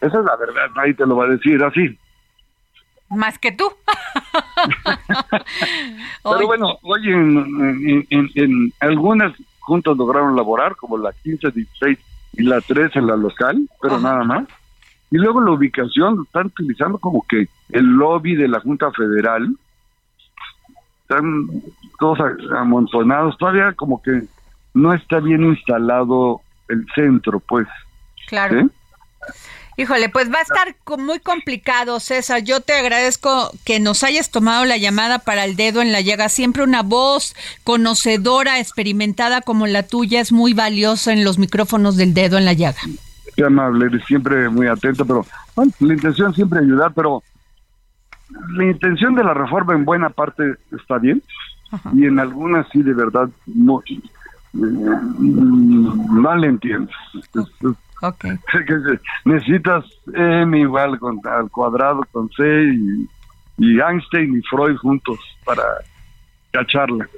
[0.00, 1.98] Esa es la verdad, nadie te lo va a decir así.
[3.08, 3.64] Más que tú.
[6.22, 11.98] Pero bueno, oye, en, en, algunas juntas lograron laborar, como la 15, 16
[12.34, 14.46] y la 3 en la local, pero nada más.
[15.10, 19.56] Y luego la ubicación lo están utilizando como que el lobby de la Junta Federal.
[21.02, 21.48] Están
[21.98, 22.18] todos
[22.56, 24.22] amontonados, todavía como que
[24.74, 27.66] no está bien instalado el centro, pues.
[28.28, 28.70] Claro.
[29.76, 32.42] Híjole, pues va a estar muy complicado, César.
[32.44, 36.28] Yo te agradezco que nos hayas tomado la llamada para el dedo en la llaga.
[36.28, 37.34] Siempre una voz
[37.64, 42.52] conocedora, experimentada como la tuya es muy valiosa en los micrófonos del dedo en la
[42.52, 42.80] llaga
[43.46, 45.26] amable, eres siempre muy atento, pero
[45.80, 47.22] la intención siempre ayudar, pero
[48.50, 51.22] la intención de la reforma en buena parte está bien
[51.92, 53.82] y en algunas sí de verdad no,
[54.52, 56.90] mm, no le entiendo.
[58.02, 58.32] Okay.
[59.24, 59.84] Necesitas
[60.14, 63.08] M igual con, al cuadrado con C y,
[63.58, 65.62] y Einstein y Freud juntos para
[66.50, 67.08] cacharla.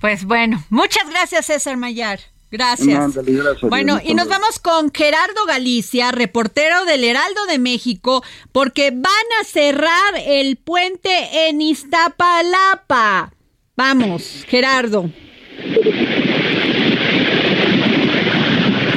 [0.00, 2.18] Pues bueno, muchas gracias César Mayar.
[2.50, 3.14] Gracias.
[3.62, 8.22] bueno, y nos vamos con Gerardo Galicia, reportero del Heraldo de México,
[8.52, 13.32] porque van a cerrar el puente en Iztapalapa.
[13.76, 15.10] Vamos, Gerardo.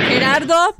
[0.07, 0.75] Gerardo.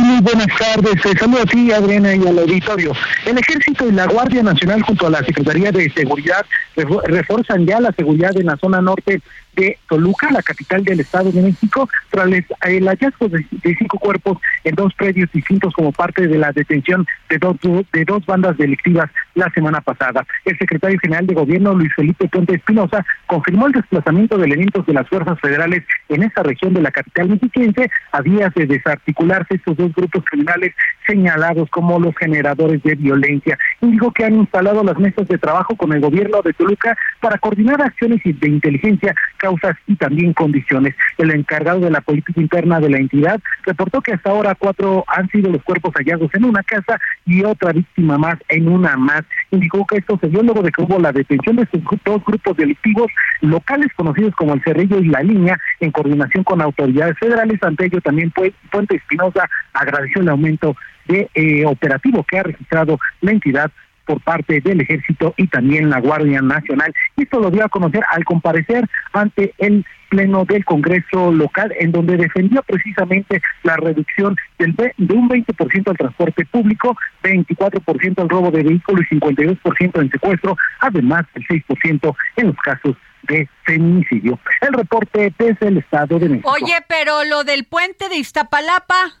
[0.00, 0.94] Muy buenas tardes.
[1.04, 2.92] Eh, saludo a ti, Adriana, y al auditorio.
[3.26, 6.44] El Ejército y la Guardia Nacional, junto a la Secretaría de Seguridad,
[6.76, 9.20] refuerzan ya la seguridad en la zona norte
[9.54, 13.44] de Toluca, la capital del Estado de México, tras el hallazgo de,
[13.78, 17.56] cinco cuerpos en dos predios distintos como parte de la detención de dos,
[17.92, 20.24] de dos bandas delictivas la semana pasada.
[20.44, 24.94] El secretario general de Gobierno, Luis Felipe Ponte Espinosa, confirmó el desplazamiento de elementos de
[24.94, 29.76] las fuerzas federales en esa región de la capital mexiquense a días de desarticularse estos
[29.76, 30.74] dos grupos criminales
[31.06, 33.58] señalados como los generadores de violencia.
[33.80, 37.80] Indicó que han instalado las mesas de trabajo con el gobierno de Toluca para coordinar
[37.82, 40.94] acciones de inteligencia causas y también condiciones.
[41.18, 45.28] El encargado de la política interna de la entidad reportó que hasta ahora cuatro han
[45.30, 49.22] sido los cuerpos hallados en una casa y otra víctima más en una más.
[49.50, 52.56] Indicó que esto se dio luego de que hubo la detención de estos dos grupos
[52.56, 53.10] delictivos
[53.40, 57.62] locales conocidos como el Cerrillo y la Línea en coordinación con autoridades federales.
[57.62, 58.32] Ante ello también
[58.70, 60.76] Puente Espinosa agradeció el aumento
[61.06, 63.70] de eh, operativo que ha registrado la entidad
[64.10, 66.92] por parte del Ejército y también la Guardia Nacional.
[67.16, 72.16] Esto lo dio a conocer al comparecer ante el Pleno del Congreso local, en donde
[72.16, 78.64] defendió precisamente la reducción del, de un 20% al transporte público, 24% al robo de
[78.64, 82.96] vehículos y 52% en secuestro, además del 6% en los casos
[83.28, 84.40] de feminicidio.
[84.60, 86.50] El reporte desde el Estado de México.
[86.50, 89.19] Oye, pero lo del puente de Iztapalapa.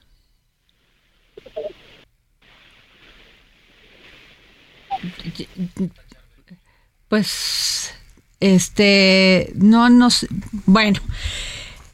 [7.08, 7.94] Pues,
[8.40, 10.26] este, no nos,
[10.66, 11.00] bueno.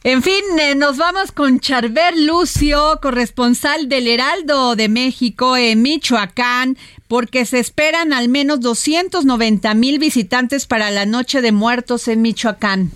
[0.05, 6.77] En fin, eh, nos vamos con Charver Lucio, corresponsal del Heraldo de México en Michoacán,
[7.09, 12.91] porque se esperan al menos 290 mil visitantes para la Noche de Muertos en Michoacán.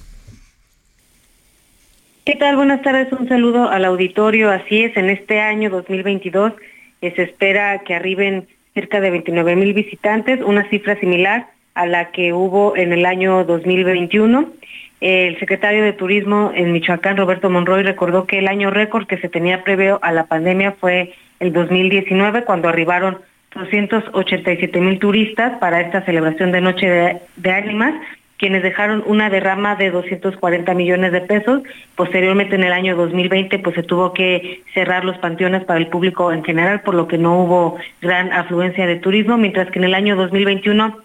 [2.24, 2.54] ¿Qué tal?
[2.54, 4.48] Buenas tardes, un saludo al auditorio.
[4.48, 6.52] Así es, en este año 2022
[7.00, 12.10] eh, se espera que arriben cerca de 29 mil visitantes, una cifra similar a la
[12.10, 14.52] que hubo en el año 2021.
[15.00, 19.28] El secretario de Turismo en Michoacán, Roberto Monroy, recordó que el año récord que se
[19.28, 23.18] tenía previo a la pandemia fue el 2019, cuando arribaron
[23.54, 27.94] 287 mil turistas para esta celebración de Noche de, de Ánimas
[28.40, 31.62] quienes dejaron una derrama de 240 millones de pesos.
[31.94, 36.32] Posteriormente, en el año 2020, pues se tuvo que cerrar los panteones para el público
[36.32, 39.92] en general, por lo que no hubo gran afluencia de turismo, mientras que en el
[39.92, 40.96] año 2021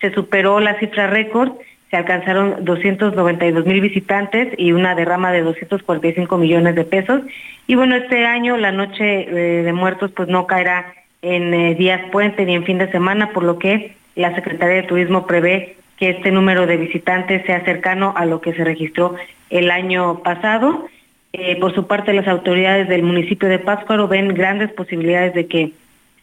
[0.00, 1.54] se superó la cifra récord,
[1.90, 7.22] se alcanzaron 292 mil visitantes y una derrama de 245 millones de pesos.
[7.66, 12.02] Y bueno, este año la noche eh, de muertos pues no caerá en eh, días
[12.12, 15.74] puente ni en fin de semana, por lo que la Secretaría de Turismo prevé
[16.04, 19.14] que este número de visitantes sea cercano a lo que se registró
[19.48, 20.86] el año pasado.
[21.32, 25.72] Eh, por su parte, las autoridades del municipio de Pátzcuaro ven grandes posibilidades de que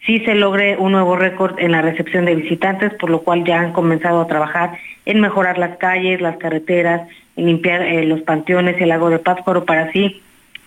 [0.06, 3.60] sí se logre un nuevo récord en la recepción de visitantes, por lo cual ya
[3.60, 4.78] han comenzado a trabajar
[5.08, 9.18] en mejorar las calles, las carreteras, en limpiar eh, los panteones y el lago de
[9.18, 10.22] Pátzcuaro para así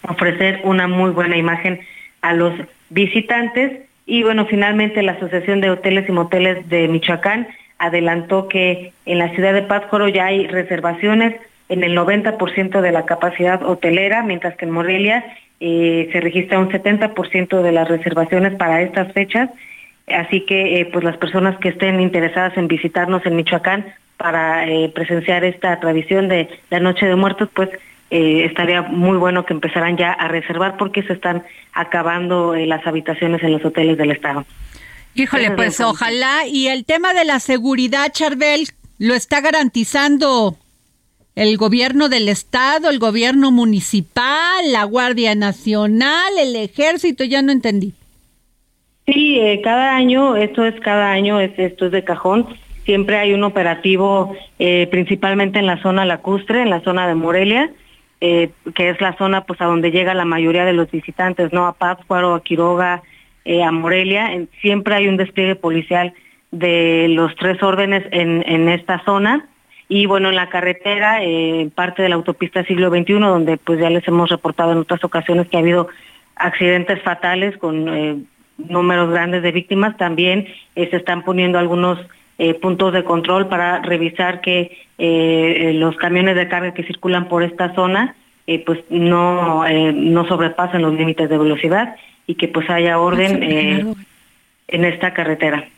[0.09, 1.79] ofrecer una muy buena imagen
[2.21, 2.53] a los
[2.91, 3.83] visitantes.
[4.07, 7.47] Y bueno, finalmente la Asociación de Hoteles y Moteles de Michoacán
[7.85, 11.35] adelantó que en la ciudad de Pátzcuaro ya hay reservaciones
[11.69, 15.25] en el 90% de la capacidad hotelera, mientras que en Morelia
[15.61, 19.51] eh, se registra un 70% de las reservaciones para estas fechas.
[20.07, 23.87] Así que eh, pues las personas que estén interesadas en visitarnos en Michoacán
[24.19, 27.71] para eh, presenciar esta tradición de la Noche de Muertos, pues
[28.11, 33.51] estaría muy bueno que empezaran ya a reservar porque se están acabando las habitaciones en
[33.51, 34.45] los hoteles del estado.
[35.15, 36.47] Híjole, pues ojalá.
[36.47, 40.57] Y el tema de la seguridad, Charbel, ¿lo está garantizando
[41.37, 47.25] el gobierno del estado, el gobierno municipal, la Guardia Nacional, el ejército?
[47.25, 47.95] Ya no entendí.
[49.07, 52.47] Sí, eh, cada año, esto es cada año, esto es de cajón.
[52.85, 57.71] Siempre hay un operativo, eh, principalmente en la zona lacustre, en la zona de Morelia,
[58.21, 61.67] eh, que es la zona pues a donde llega la mayoría de los visitantes, ¿no?
[61.67, 63.03] A Pátzcuaro, a Quiroga,
[63.45, 64.31] a Morelia.
[64.63, 66.15] siempre hay un despliegue policial
[66.51, 69.47] de los tres órdenes en, esta zona.
[69.89, 73.91] Y bueno, en la carretera, en parte de la autopista siglo XXI, donde pues ya
[73.91, 75.89] les hemos reportado en otras ocasiones que ha habido
[76.37, 78.27] accidentes fatales con
[78.59, 81.99] números grandes de víctimas, también eh, se están poniendo algunos
[82.39, 87.43] eh, puntos de control para revisar que eh, los camiones de carga que circulan por
[87.43, 88.17] esta zona
[88.67, 89.65] pues no,
[89.95, 93.43] no sobrepasen los límites de velocidad y que pues haya orden
[94.69, 95.69] en esta carretera.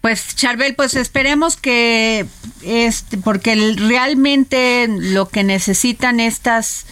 [0.00, 2.24] Pues Charbel, pues esperemos que
[2.62, 6.86] este, porque realmente lo que necesitan estas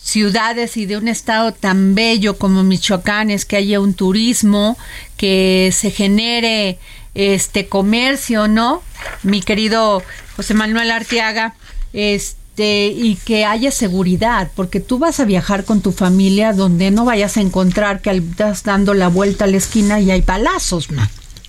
[0.00, 4.76] ciudades y de un estado tan bello como Michoacán es que haya un turismo,
[5.16, 6.78] que se genere
[7.14, 8.82] este comercio, ¿no?
[9.22, 10.02] Mi querido
[10.36, 11.54] José Manuel Arteaga,
[11.92, 17.04] este y que haya seguridad, porque tú vas a viajar con tu familia donde no
[17.04, 21.02] vayas a encontrar que estás dando la vuelta a la esquina y hay palazos, ¿no?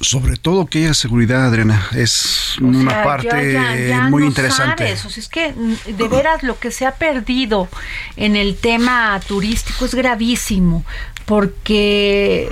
[0.03, 4.91] sobre todo que haya seguridad, Adriana, es una parte muy interesante.
[4.91, 7.69] es que mm, de veras lo que se ha perdido
[8.17, 10.85] en el tema turístico es gravísimo,
[11.25, 12.51] porque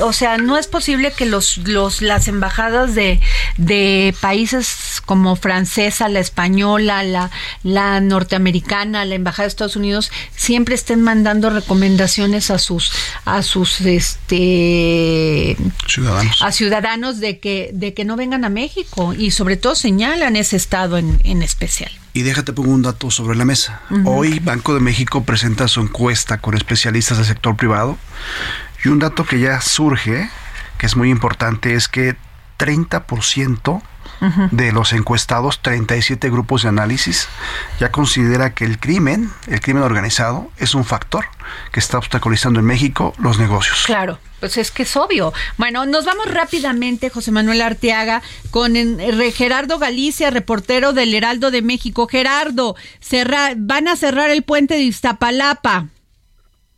[0.00, 3.20] o sea, no es posible que los, los, las embajadas de,
[3.56, 7.30] de países como francesa, la española, la,
[7.62, 12.92] la norteamericana, la embajada de Estados Unidos, siempre estén mandando recomendaciones a sus,
[13.24, 15.56] a sus este
[15.86, 16.42] ciudadanos.
[16.42, 20.56] a ciudadanos de que, de que no vengan a México y sobre todo señalan ese
[20.56, 21.92] estado en, en especial.
[22.14, 23.80] Y déjate pongo un dato sobre la mesa.
[24.04, 27.96] Hoy Banco de México presenta su encuesta con especialistas del sector privado
[28.84, 30.30] y un dato que ya surge,
[30.78, 32.16] que es muy importante, es que
[32.58, 33.82] 30%
[34.52, 37.28] de los encuestados, 37 grupos de análisis,
[37.80, 41.24] ya considera que el crimen, el crimen organizado, es un factor
[41.72, 43.82] que está obstaculizando en México los negocios.
[43.84, 44.18] Claro.
[44.38, 45.32] Pues es que es obvio.
[45.56, 48.74] Bueno, nos vamos rápidamente, José Manuel Arteaga, con
[49.34, 52.08] Gerardo Galicia, reportero del Heraldo de México.
[52.08, 52.74] Gerardo,
[53.56, 55.86] van a cerrar el puente de Iztapalapa.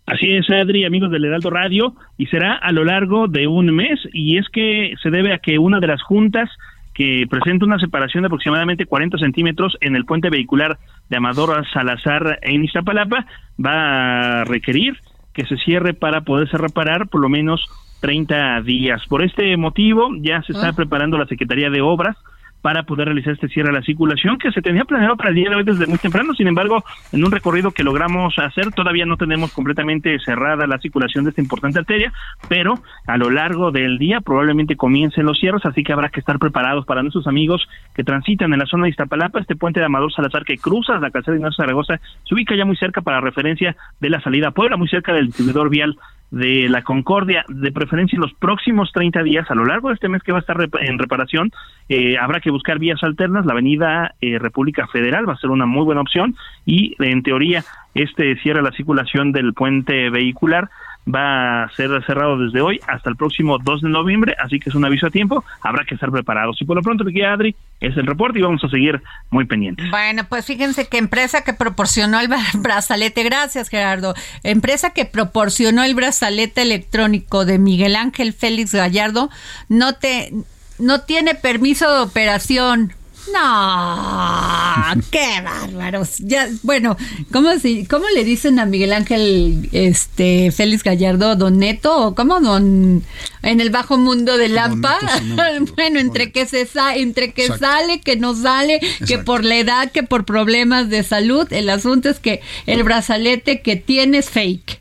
[0.06, 3.98] Así es, Adri, amigos del Heraldo Radio, y será a lo largo de un mes,
[4.12, 6.50] y es que se debe a que una de las juntas
[6.92, 10.78] que presenta una separación de aproximadamente 40 centímetros en el puente vehicular
[11.08, 13.26] de Amador Salazar en Iztapalapa
[13.64, 14.98] va a requerir
[15.32, 17.66] que se cierre para poderse reparar por lo menos
[18.00, 19.02] 30 días.
[19.08, 20.72] Por este motivo ya se está ah.
[20.72, 22.16] preparando la Secretaría de Obras
[22.64, 25.50] para poder realizar este cierre de la circulación que se tenía planeado para el día
[25.50, 26.32] de hoy desde muy temprano.
[26.32, 31.24] Sin embargo, en un recorrido que logramos hacer, todavía no tenemos completamente cerrada la circulación
[31.24, 32.10] de esta importante arteria,
[32.48, 36.38] pero a lo largo del día probablemente comiencen los cierres, así que habrá que estar
[36.38, 39.40] preparados para nuestros amigos que transitan en la zona de Iztapalapa.
[39.40, 42.64] Este puente de Amador Salazar que cruza la calzada de Ignacio Zaragoza se ubica ya
[42.64, 45.98] muy cerca para referencia de la salida a Puebla, muy cerca del distribuidor vial
[46.34, 50.08] de la Concordia, de preferencia en los próximos 30 días, a lo largo de este
[50.08, 51.52] mes que va a estar en reparación,
[51.88, 53.44] eh, habrá que buscar vías alternas.
[53.44, 57.64] La avenida eh, República Federal va a ser una muy buena opción y en teoría
[57.94, 60.70] este cierra la circulación del puente vehicular
[61.12, 64.74] va a ser cerrado desde hoy hasta el próximo 2 de noviembre, así que es
[64.74, 66.60] un aviso a tiempo, habrá que estar preparados.
[66.60, 69.90] Y por lo pronto, que Adri, es el reporte y vamos a seguir muy pendientes.
[69.90, 75.94] Bueno, pues fíjense que empresa que proporcionó el brazalete, gracias Gerardo, empresa que proporcionó el
[75.94, 79.28] brazalete electrónico de Miguel Ángel Félix Gallardo,
[79.68, 80.30] no te
[80.78, 82.92] no tiene permiso de operación.
[83.32, 86.18] No, qué bárbaros.
[86.18, 86.96] Ya, bueno,
[87.32, 92.08] ¿cómo, si, ¿cómo le dicen a Miguel Ángel este Félix Gallardo, Don Neto?
[92.08, 93.02] ¿O cómo Don
[93.42, 94.98] en el bajo mundo de Lampa?
[95.76, 100.02] bueno, entre que se entre que sale, que no sale, que por la edad, que
[100.02, 104.80] por problemas de salud, el asunto es que el brazalete que tiene es fake.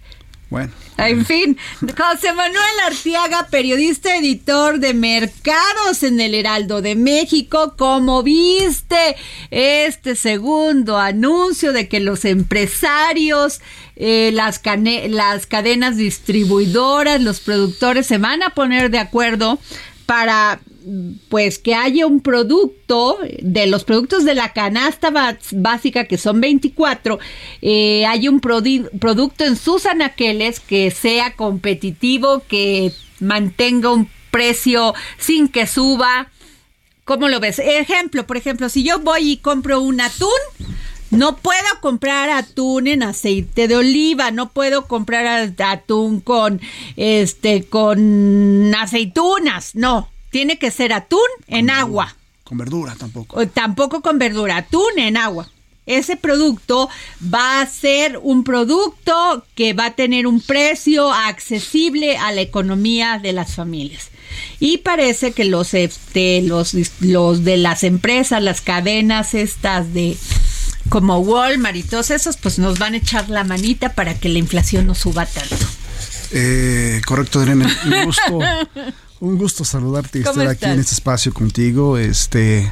[0.49, 7.73] Bueno, En fin, José Manuel Artiaga, periodista editor de Mercados en el Heraldo de México,
[7.77, 9.15] ¿cómo viste
[9.49, 13.59] este segundo anuncio de que los empresarios,
[13.95, 14.61] eh, las,
[15.09, 19.59] las cadenas distribuidoras, los productores se van a poner de acuerdo
[20.05, 20.59] para
[21.29, 25.11] pues que haya un producto de los productos de la canasta
[25.51, 27.19] básica que son 24
[27.61, 35.47] eh, hay un producto en sus anaqueles que sea competitivo que mantenga un precio sin
[35.47, 36.29] que suba
[37.05, 37.59] ¿Cómo lo ves?
[37.59, 40.29] Ejemplo, por ejemplo, si yo voy y compro un atún,
[41.11, 46.61] no puedo comprar atún en aceite de oliva, no puedo comprar atún con
[46.95, 50.09] este con aceitunas, no.
[50.33, 52.15] Tiene que ser atún en agua.
[52.43, 53.47] Con verdura tampoco.
[53.49, 55.47] tampoco con verdura, atún en agua.
[55.85, 56.89] Ese producto
[57.31, 63.19] va a ser un producto que va a tener un precio accesible a la economía
[63.21, 64.09] de las familias.
[64.59, 70.17] Y parece que los, este, los, los de las empresas, las cadenas estas de
[70.89, 74.39] como Walmart y todos esos, pues nos van a echar la manita para que la
[74.39, 75.63] inflación no suba tanto.
[76.31, 77.69] Eh, correcto, Adriana.
[77.85, 78.39] Un gusto,
[79.23, 81.97] un gusto saludarte y estar aquí en este espacio contigo.
[81.97, 82.71] Este,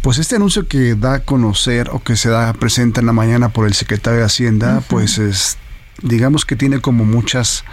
[0.00, 3.48] pues este anuncio que da a conocer o que se da presenta en la mañana
[3.48, 5.58] por el secretario de Hacienda, pues es,
[6.00, 7.64] digamos que tiene como muchas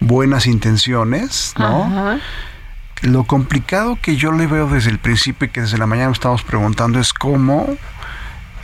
[0.00, 2.20] buenas intenciones, ¿no?
[3.00, 6.42] Lo complicado que yo le veo desde el principio y que desde la mañana estamos
[6.42, 7.76] preguntando es cómo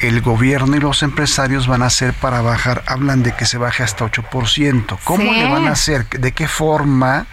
[0.01, 3.83] el gobierno y los empresarios van a hacer para bajar, hablan de que se baje
[3.83, 4.99] hasta 8%.
[5.05, 6.09] ¿Cómo le van a hacer?
[6.09, 7.27] ¿De qué forma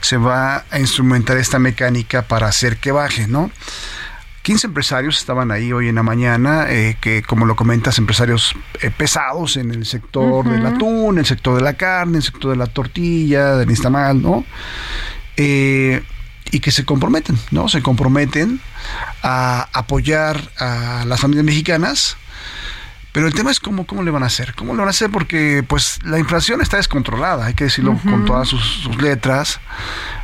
[0.00, 3.50] se va a instrumentar esta mecánica para hacer que baje, no?
[4.42, 8.90] 15 empresarios estaban ahí hoy en la mañana, eh, que como lo comentas, empresarios eh,
[8.90, 12.50] pesados en el sector del atún, en el sector de la carne, en el sector
[12.52, 14.44] de la tortilla, del nistamal, ¿no?
[15.36, 16.02] Eh,
[16.50, 17.68] y que se comprometen, ¿no?
[17.68, 18.60] Se comprometen
[19.22, 22.16] a apoyar a las familias mexicanas.
[23.12, 24.54] Pero el tema es cómo, cómo le van a hacer.
[24.54, 25.10] ¿Cómo le van a hacer?
[25.10, 29.58] Porque pues la inflación está descontrolada, hay que decirlo con todas sus, letras.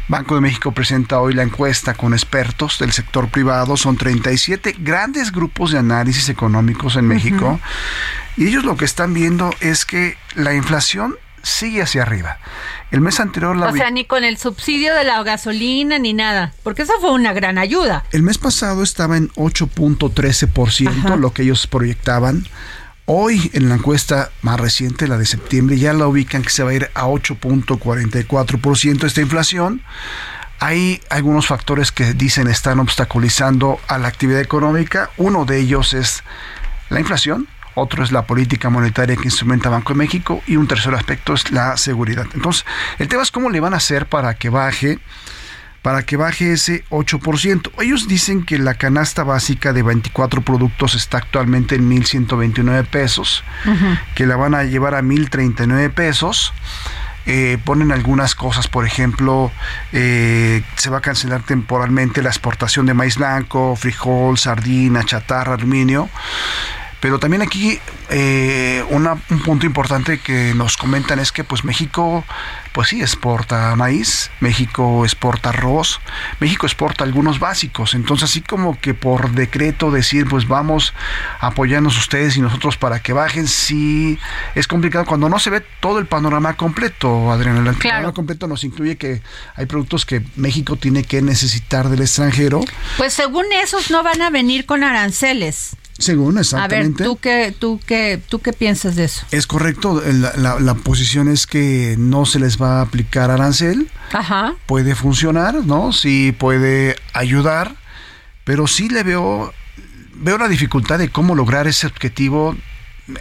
[0.06, 3.76] Banco de México presenta hoy la encuesta con expertos del sector privado.
[3.76, 7.58] Son 37 grandes grupos de análisis económicos en México.
[8.36, 11.16] Y ellos lo que están viendo es que la inflación
[11.46, 12.38] sigue hacia arriba.
[12.90, 13.68] El mes anterior la...
[13.68, 17.32] O sea, ni con el subsidio de la gasolina ni nada, porque eso fue una
[17.32, 18.04] gran ayuda.
[18.12, 22.46] El mes pasado estaba en 8.13%, lo que ellos proyectaban.
[23.06, 26.70] Hoy, en la encuesta más reciente, la de septiembre, ya la ubican que se va
[26.70, 29.82] a ir a 8.44% esta inflación.
[30.58, 35.10] Hay algunos factores que dicen están obstaculizando a la actividad económica.
[35.16, 36.24] Uno de ellos es
[36.88, 37.46] la inflación,
[37.76, 41.50] otro es la política monetaria que instrumenta Banco de México y un tercer aspecto es
[41.52, 42.26] la seguridad.
[42.34, 42.64] Entonces,
[42.98, 44.98] el tema es cómo le van a hacer para que baje
[45.82, 47.70] para que baje ese 8%.
[47.80, 53.44] Ellos dicen que la canasta básica de 24 productos está actualmente en 1.129 pesos,
[54.16, 56.52] que la van a llevar a 1.039 pesos.
[57.26, 59.52] Eh, ponen algunas cosas, por ejemplo,
[59.92, 66.08] eh, se va a cancelar temporalmente la exportación de maíz blanco, frijol, sardina, chatarra, aluminio.
[67.06, 67.78] Pero también aquí
[68.10, 69.08] eh, un
[69.44, 72.24] punto importante que nos comentan es que pues México
[72.72, 76.00] pues sí exporta maíz, México exporta arroz,
[76.40, 80.94] México exporta algunos básicos, entonces así como que por decreto decir pues vamos
[81.38, 84.18] a apoyarnos ustedes y nosotros para que bajen, sí
[84.56, 87.70] es complicado cuando no se ve todo el panorama completo, Adriana.
[87.70, 89.22] El panorama completo nos incluye que
[89.54, 92.62] hay productos que México tiene que necesitar del extranjero.
[92.96, 95.76] Pues según esos no van a venir con aranceles.
[95.98, 97.02] Según, exactamente.
[97.02, 99.24] A ver, ¿tú qué, tú qué, tú qué piensas de eso?
[99.30, 100.02] Es correcto,
[100.36, 103.88] la, la, posición es que no se les va a aplicar arancel.
[104.12, 104.54] Ajá.
[104.66, 105.92] Puede funcionar, ¿no?
[105.92, 107.76] Sí puede ayudar,
[108.44, 109.54] pero sí le veo,
[110.14, 112.54] veo la dificultad de cómo lograr ese objetivo.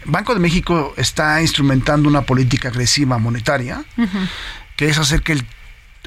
[0.05, 3.85] Banco de México está instrumentando una política agresiva monetaria,
[4.75, 5.45] que es hacer que el,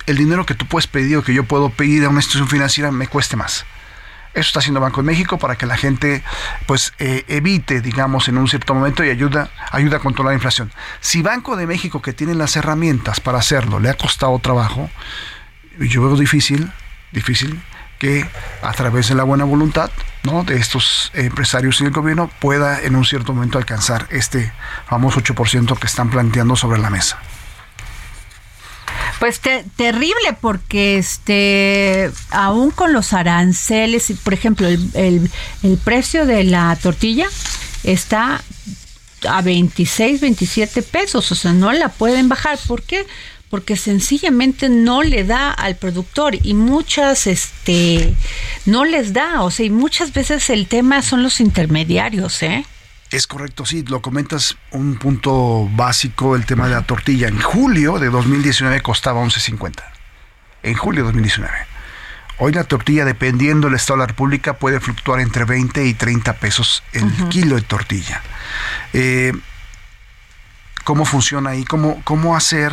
[0.06, 2.90] el dinero que tú puedes pedir o que yo puedo pedir a una institución financiera
[2.90, 3.64] me cueste más.
[4.34, 6.22] Eso está haciendo Banco de México para que la gente
[6.66, 10.72] pues eh, evite, digamos, en un cierto momento y ayuda, ayuda a controlar la inflación.
[11.00, 14.90] Si Banco de México, que tiene las herramientas para hacerlo, le ha costado trabajo,
[15.78, 16.70] yo veo difícil,
[17.12, 17.60] difícil
[17.98, 18.28] que
[18.62, 19.90] a través de la buena voluntad
[20.22, 20.44] ¿no?
[20.44, 24.52] de estos empresarios y el gobierno pueda en un cierto momento alcanzar este
[24.86, 27.18] famoso 8% que están planteando sobre la mesa.
[29.18, 35.30] Pues terrible porque este aún con los aranceles, por ejemplo, el,
[35.84, 37.26] precio de la tortilla
[37.82, 38.42] está
[39.28, 42.58] a 26, 27 pesos, o sea, no la pueden bajar.
[42.66, 43.06] ¿Por qué?
[43.50, 48.14] porque sencillamente no le da al productor y muchas este
[48.66, 52.66] no les da, o sea, y muchas veces el tema son los intermediarios, ¿eh?
[53.10, 57.28] Es correcto, sí, lo comentas un punto básico, el tema de la tortilla.
[57.28, 59.82] En julio de 2019 costaba 11.50.
[60.62, 61.54] En julio de 2019.
[62.40, 66.34] Hoy la tortilla, dependiendo del estado de la República, puede fluctuar entre 20 y 30
[66.34, 68.22] pesos el kilo de tortilla.
[68.92, 69.32] Eh,
[70.84, 71.64] ¿Cómo funciona ahí?
[71.64, 72.72] ¿Cómo, ¿Cómo hacer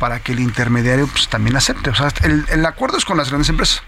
[0.00, 1.90] para que el intermediario pues, también acepte?
[1.90, 3.82] O sea, el, el acuerdo es con las grandes empresas.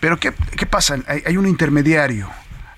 [0.00, 0.96] Pero ¿qué, qué pasa?
[1.06, 2.30] Hay, hay un intermediario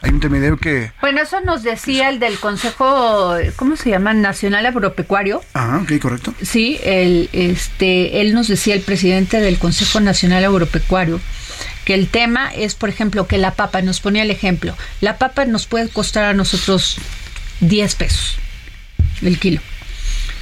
[0.02, 0.92] hay un intermediario que...
[1.00, 4.14] Bueno, eso nos decía el del Consejo, ¿cómo se llama?
[4.14, 5.42] Nacional Agropecuario.
[5.54, 6.34] Ah, ok, correcto.
[6.42, 11.20] Sí, el, este, él nos decía, el presidente del Consejo Nacional Agropecuario,
[11.84, 15.44] que el tema es, por ejemplo, que la papa, nos ponía el ejemplo, la papa
[15.44, 16.96] nos puede costar a nosotros
[17.60, 18.38] 10 pesos
[19.22, 19.60] el kilo.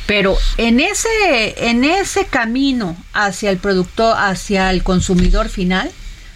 [0.06, 5.90] Pero en ese, en ese camino hacia el productor, hacia el consumidor final,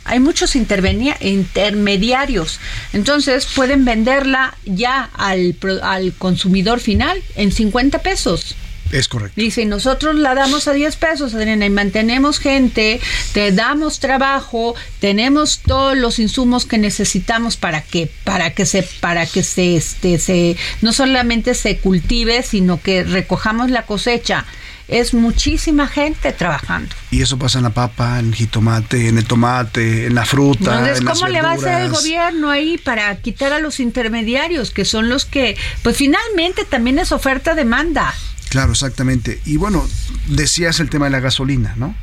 [0.05, 2.61] hay muchos intermediarios.
[2.93, 8.57] Entonces pueden venderla ya al, al consumidor final en 50 pesos.
[8.93, 9.41] Es correcto.
[9.41, 13.01] Dice, nosotros la damos a 10 pesos, Adriana, y mantenemos gente,
[13.33, 19.25] te damos trabajo, tenemos todos los insumos que necesitamos para que, para que se, para
[19.25, 24.45] que se, este, se, no solamente se cultive, sino que recojamos la cosecha
[24.93, 26.95] es muchísima gente trabajando.
[27.11, 30.79] Y eso pasa en la papa, en el jitomate, en el tomate, en la fruta.
[30.79, 34.85] Entonces, ¿cómo le va a hacer el gobierno ahí para quitar a los intermediarios, que
[34.85, 38.15] son los que, pues finalmente también es oferta-demanda?
[38.51, 39.41] Claro, exactamente.
[39.47, 39.89] Y bueno,
[40.29, 41.95] decías el tema de la gasolina, ¿no?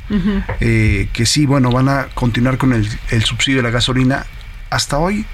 [0.58, 4.26] Eh, que sí, bueno, van a continuar con el, el subsidio de la gasolina.
[4.68, 5.26] Hasta hoy,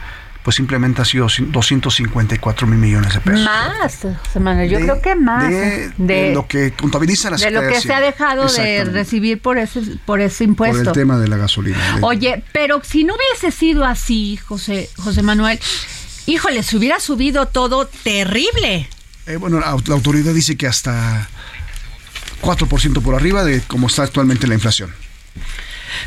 [0.47, 3.41] pues simplemente ha sido 254 mil millones de pesos.
[3.41, 5.53] Más, semana, yo creo que más.
[5.97, 9.81] De, lo que contabiliza la De lo que se ha dejado de recibir por ese,
[10.05, 10.79] por ese impuesto.
[10.79, 11.99] Por el tema de la gasolina.
[12.01, 15.59] Oye, pero si no hubiese sido así, José, José Manuel,
[16.27, 18.89] híjole, se hubiera subido todo terrible.
[19.27, 21.29] Eh, bueno, la, la autoridad dice que hasta
[22.41, 24.95] 4% por arriba de cómo está actualmente la inflación.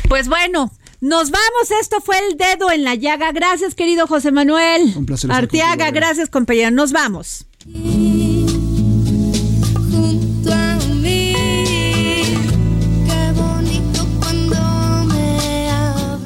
[0.08, 3.32] Pues bueno, nos vamos, esto fue el dedo en la llaga.
[3.32, 4.92] Gracias, querido José Manuel.
[4.96, 5.32] Un placer.
[5.32, 6.70] Arteaga, gracias, compañero.
[6.70, 7.46] Nos vamos.
[9.90, 11.34] Junto a mí,
[13.06, 14.56] qué bonito cuando
[15.14, 16.20] me hablas.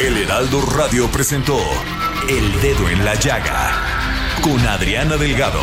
[0.00, 1.58] El Heraldo Radio presentó
[2.28, 3.92] El Dedo en la Llaga
[4.42, 5.62] con Adriana Delgado.